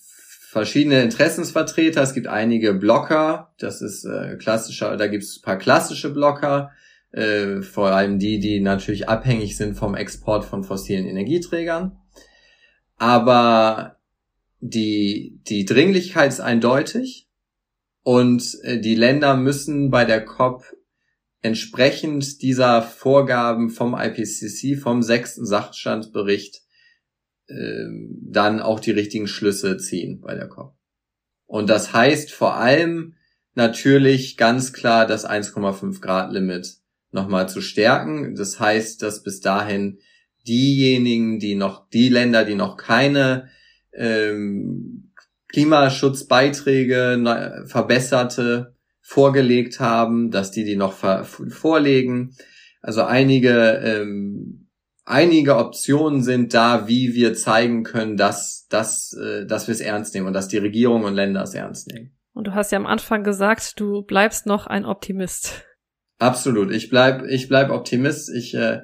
verschiedene 0.54 1.02
Interessensvertreter, 1.02 2.02
es 2.02 2.14
gibt 2.14 2.28
einige 2.28 2.74
Blocker, 2.74 3.54
das 3.58 3.82
ist 3.82 4.06
äh, 4.06 4.36
klassischer, 4.38 4.98
da 4.98 5.08
gibt 5.08 5.24
es 5.24 5.38
ein 5.38 5.42
paar 5.42 5.58
klassische 5.58 6.14
Blocker, 6.14 6.72
äh, 7.14 7.62
vor 7.62 7.92
allem 7.92 8.20
die, 8.20 8.40
die 8.40 8.60
natürlich 8.60 9.08
abhängig 9.08 9.56
sind 9.56 9.76
vom 9.76 9.96
Export 9.96 10.46
von 10.46 10.64
fossilen 10.64 11.06
Energieträgern. 11.06 11.98
Aber 12.98 13.98
die, 14.60 15.40
die 15.48 15.66
Dringlichkeit 15.66 16.32
ist 16.32 16.40
eindeutig 16.40 17.30
und 18.02 18.58
äh, 18.64 18.80
die 18.80 18.96
Länder 18.96 19.38
müssen 19.38 19.92
bei 19.92 20.06
der 20.06 20.26
COP 20.26 20.66
entsprechend 21.42 22.42
dieser 22.42 22.82
Vorgaben 22.82 23.70
vom 23.70 23.96
IPCC, 23.96 24.80
vom 24.82 25.04
sechsten 25.04 25.46
Sachstandsbericht, 25.46 26.62
äh, 27.48 27.86
dann 28.22 28.60
auch 28.60 28.80
die 28.80 28.92
richtigen 28.92 29.28
Schlüsse 29.28 29.78
ziehen 29.78 30.20
bei 30.20 30.34
der 30.34 30.48
COP. 30.48 30.76
Und 31.46 31.70
das 31.70 31.94
heißt 31.94 32.32
vor 32.32 32.56
allem 32.56 33.16
natürlich 33.54 34.38
ganz 34.38 34.74
klar 34.74 35.06
das 35.06 35.30
1,5 35.30 36.02
Grad 36.02 36.32
Limit 36.32 36.78
nochmal 37.14 37.50
zu 37.50 37.62
stärken. 37.62 38.36
Das 38.36 38.60
heißt, 38.60 39.02
dass 39.02 39.24
bis 39.24 39.40
dahin 39.40 40.00
diejenigen, 40.48 41.40
die 41.40 41.56
noch, 41.56 41.90
die 41.90 42.10
Länder, 42.10 42.46
die 42.46 42.56
noch 42.56 42.78
keine 42.78 43.50
ähm, 43.94 45.12
Klimaschutzbeiträge 45.50 47.64
verbesserte 47.66 48.76
vorgelegt 49.02 49.80
haben, 49.80 50.32
dass 50.32 50.52
die 50.52 50.64
die 50.64 50.76
noch 50.76 50.94
vorlegen. 50.94 52.36
Also 52.82 53.04
einige 53.04 53.82
ähm, 53.84 54.70
einige 55.06 55.58
Optionen 55.58 56.24
sind 56.24 56.54
da, 56.54 56.88
wie 56.88 57.14
wir 57.14 57.34
zeigen 57.34 57.84
können, 57.84 58.18
dass 58.18 58.68
dass 58.70 59.14
äh, 59.14 59.46
dass 59.46 59.68
wir 59.68 59.74
es 59.74 59.82
ernst 59.82 60.16
nehmen 60.16 60.28
und 60.28 60.34
dass 60.34 60.48
die 60.48 60.58
Regierung 60.58 61.04
und 61.04 61.14
Länder 61.14 61.44
es 61.44 61.54
ernst 61.54 61.88
nehmen. 61.88 62.16
Und 62.34 62.48
du 62.48 62.56
hast 62.56 62.72
ja 62.72 62.80
am 62.80 62.88
Anfang 62.88 63.24
gesagt, 63.24 63.80
du 63.80 64.02
bleibst 64.02 64.48
noch 64.48 64.66
ein 64.66 64.86
Optimist. 64.86 65.66
Absolut. 66.24 66.72
Ich 66.72 66.90
bleib, 66.90 67.26
ich 67.28 67.50
bleib 67.50 67.70
Optimist. 67.70 68.30
Ich, 68.30 68.54
äh, 68.54 68.80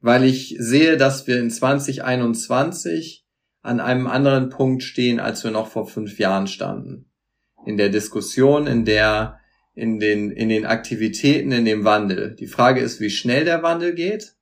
weil 0.00 0.22
ich 0.22 0.54
sehe, 0.60 0.96
dass 0.96 1.26
wir 1.26 1.40
in 1.40 1.50
2021 1.50 3.26
an 3.62 3.80
einem 3.80 4.06
anderen 4.06 4.48
Punkt 4.48 4.84
stehen, 4.84 5.18
als 5.18 5.42
wir 5.42 5.50
noch 5.50 5.66
vor 5.66 5.88
fünf 5.88 6.20
Jahren 6.20 6.46
standen. 6.46 7.10
In 7.66 7.78
der 7.78 7.88
Diskussion, 7.88 8.68
in 8.68 8.84
der, 8.84 9.40
in 9.74 9.98
den, 9.98 10.30
in 10.30 10.48
den 10.48 10.64
Aktivitäten, 10.64 11.50
in 11.50 11.64
dem 11.64 11.84
Wandel. 11.84 12.36
Die 12.36 12.46
Frage 12.46 12.80
ist, 12.80 13.00
wie 13.00 13.10
schnell 13.10 13.44
der 13.44 13.64
Wandel 13.64 13.92
geht 13.96 14.36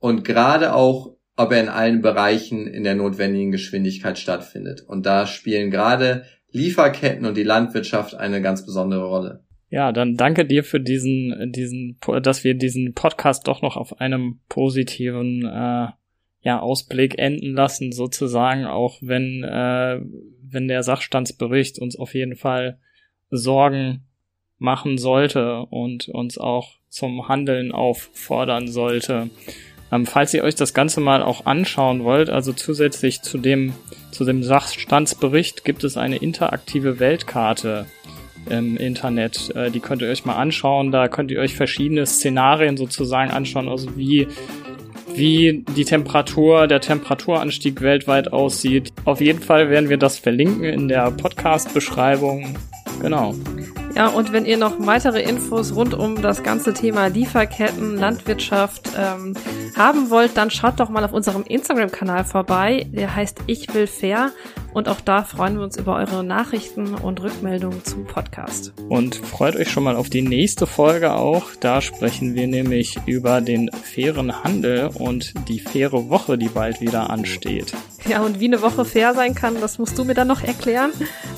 und 0.00 0.24
gerade 0.24 0.74
auch, 0.74 1.16
ob 1.36 1.52
er 1.52 1.60
in 1.60 1.68
allen 1.68 2.02
Bereichen 2.02 2.66
in 2.66 2.82
der 2.82 2.96
notwendigen 2.96 3.52
Geschwindigkeit 3.52 4.18
stattfindet. 4.18 4.82
Und 4.82 5.06
da 5.06 5.28
spielen 5.28 5.70
gerade 5.70 6.24
Lieferketten 6.50 7.24
und 7.24 7.36
die 7.36 7.44
Landwirtschaft 7.44 8.16
eine 8.16 8.42
ganz 8.42 8.66
besondere 8.66 9.04
Rolle. 9.04 9.44
Ja, 9.72 9.90
dann 9.90 10.18
danke 10.18 10.44
dir 10.44 10.64
für 10.64 10.80
diesen, 10.80 11.50
diesen, 11.50 11.96
dass 12.22 12.44
wir 12.44 12.52
diesen 12.52 12.92
Podcast 12.92 13.48
doch 13.48 13.62
noch 13.62 13.78
auf 13.78 14.02
einem 14.02 14.38
positiven 14.50 15.46
äh, 15.46 15.86
ja, 16.42 16.60
Ausblick 16.60 17.18
enden 17.18 17.54
lassen, 17.54 17.90
sozusagen, 17.90 18.66
auch 18.66 18.98
wenn, 19.00 19.42
äh, 19.42 19.98
wenn 20.42 20.68
der 20.68 20.82
Sachstandsbericht 20.82 21.78
uns 21.78 21.96
auf 21.96 22.12
jeden 22.12 22.36
Fall 22.36 22.80
Sorgen 23.30 24.02
machen 24.58 24.98
sollte 24.98 25.60
und 25.62 26.06
uns 26.10 26.36
auch 26.36 26.74
zum 26.90 27.28
Handeln 27.28 27.72
auffordern 27.72 28.68
sollte. 28.68 29.30
Ähm, 29.90 30.04
falls 30.04 30.34
ihr 30.34 30.44
euch 30.44 30.54
das 30.54 30.74
Ganze 30.74 31.00
mal 31.00 31.22
auch 31.22 31.46
anschauen 31.46 32.04
wollt, 32.04 32.28
also 32.28 32.52
zusätzlich 32.52 33.22
zu 33.22 33.38
dem, 33.38 33.72
zu 34.10 34.26
dem 34.26 34.42
Sachstandsbericht 34.42 35.64
gibt 35.64 35.82
es 35.82 35.96
eine 35.96 36.16
interaktive 36.16 37.00
Weltkarte 37.00 37.86
im 38.48 38.76
Internet. 38.76 39.54
Äh, 39.54 39.70
die 39.70 39.80
könnt 39.80 40.02
ihr 40.02 40.08
euch 40.08 40.24
mal 40.24 40.36
anschauen. 40.36 40.90
Da 40.90 41.08
könnt 41.08 41.30
ihr 41.30 41.40
euch 41.40 41.54
verschiedene 41.54 42.06
Szenarien 42.06 42.76
sozusagen 42.76 43.30
anschauen, 43.30 43.68
also 43.68 43.96
wie 43.96 44.28
wie 45.14 45.64
die 45.76 45.84
Temperatur, 45.84 46.66
der 46.66 46.80
Temperaturanstieg 46.80 47.82
weltweit 47.82 48.32
aussieht. 48.32 48.92
Auf 49.04 49.20
jeden 49.20 49.42
Fall 49.42 49.68
werden 49.68 49.88
wir 49.90 49.98
das 49.98 50.18
verlinken 50.18 50.64
in 50.64 50.88
der 50.88 51.10
Podcast-Beschreibung. 51.10 52.56
Genau. 53.00 53.34
Ja, 53.94 54.08
und 54.08 54.32
wenn 54.32 54.46
ihr 54.46 54.56
noch 54.56 54.74
weitere 54.78 55.20
Infos 55.20 55.74
rund 55.74 55.92
um 55.92 56.22
das 56.22 56.42
ganze 56.42 56.72
Thema 56.72 57.08
Lieferketten, 57.08 57.96
Landwirtschaft 57.96 58.88
ähm, 58.96 59.34
haben 59.76 60.08
wollt, 60.08 60.36
dann 60.36 60.50
schaut 60.50 60.80
doch 60.80 60.88
mal 60.88 61.04
auf 61.04 61.12
unserem 61.12 61.42
Instagram-Kanal 61.42 62.24
vorbei. 62.24 62.86
Der 62.90 63.14
heißt 63.14 63.40
Ich 63.46 63.74
will 63.74 63.86
fair. 63.86 64.30
Und 64.72 64.88
auch 64.88 65.00
da 65.00 65.24
freuen 65.24 65.56
wir 65.56 65.64
uns 65.64 65.76
über 65.76 65.96
eure 65.96 66.24
Nachrichten 66.24 66.94
und 66.94 67.20
Rückmeldungen 67.22 67.84
zum 67.84 68.06
Podcast. 68.06 68.72
Und 68.88 69.16
freut 69.16 69.56
euch 69.56 69.70
schon 69.70 69.82
mal 69.82 69.96
auf 69.96 70.08
die 70.08 70.22
nächste 70.22 70.66
Folge 70.66 71.12
auch. 71.12 71.44
Da 71.60 71.80
sprechen 71.80 72.34
wir 72.34 72.46
nämlich 72.46 72.98
über 73.06 73.40
den 73.40 73.70
fairen 73.70 74.42
Handel 74.42 74.90
und 74.94 75.34
die 75.48 75.60
faire 75.60 76.08
Woche, 76.08 76.38
die 76.38 76.48
bald 76.48 76.80
wieder 76.80 77.10
ansteht. 77.10 77.74
Ja, 78.08 78.22
und 78.22 78.40
wie 78.40 78.46
eine 78.46 78.62
Woche 78.62 78.84
fair 78.84 79.14
sein 79.14 79.34
kann, 79.34 79.60
das 79.60 79.78
musst 79.78 79.98
du 79.98 80.04
mir 80.04 80.14
dann 80.14 80.28
noch 80.28 80.42
erklären. 80.42 80.90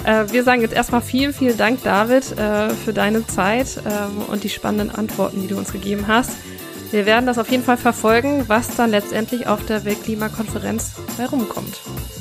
Äh, 0.04 0.32
wir 0.32 0.44
sagen 0.44 0.62
jetzt 0.62 0.74
erstmal 0.74 1.02
vielen, 1.02 1.34
vielen 1.34 1.58
Dank, 1.58 1.82
David, 1.82 2.38
äh, 2.38 2.70
für 2.70 2.92
deine 2.92 3.26
Zeit 3.26 3.80
ähm, 3.86 4.22
und 4.28 4.44
die 4.44 4.48
spannenden 4.48 4.90
Antworten, 4.90 5.42
die 5.42 5.48
du 5.48 5.58
uns 5.58 5.72
gegeben 5.72 6.06
hast. 6.06 6.32
Wir 6.90 7.06
werden 7.06 7.26
das 7.26 7.38
auf 7.38 7.50
jeden 7.50 7.64
Fall 7.64 7.76
verfolgen, 7.76 8.44
was 8.46 8.76
dann 8.76 8.90
letztendlich 8.90 9.48
auf 9.48 9.66
der 9.66 9.84
Weltklimakonferenz 9.84 10.92
bei 11.18 11.26
rumkommt. 11.26 11.80
Und 11.86 12.13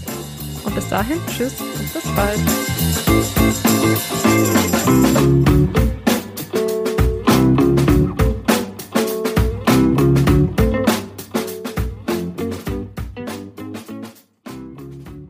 bis 0.76 0.90
dahin, 0.90 1.20
tschüss 1.28 1.54
und 1.60 1.94
bis 1.94 2.04
bald. 2.16 2.40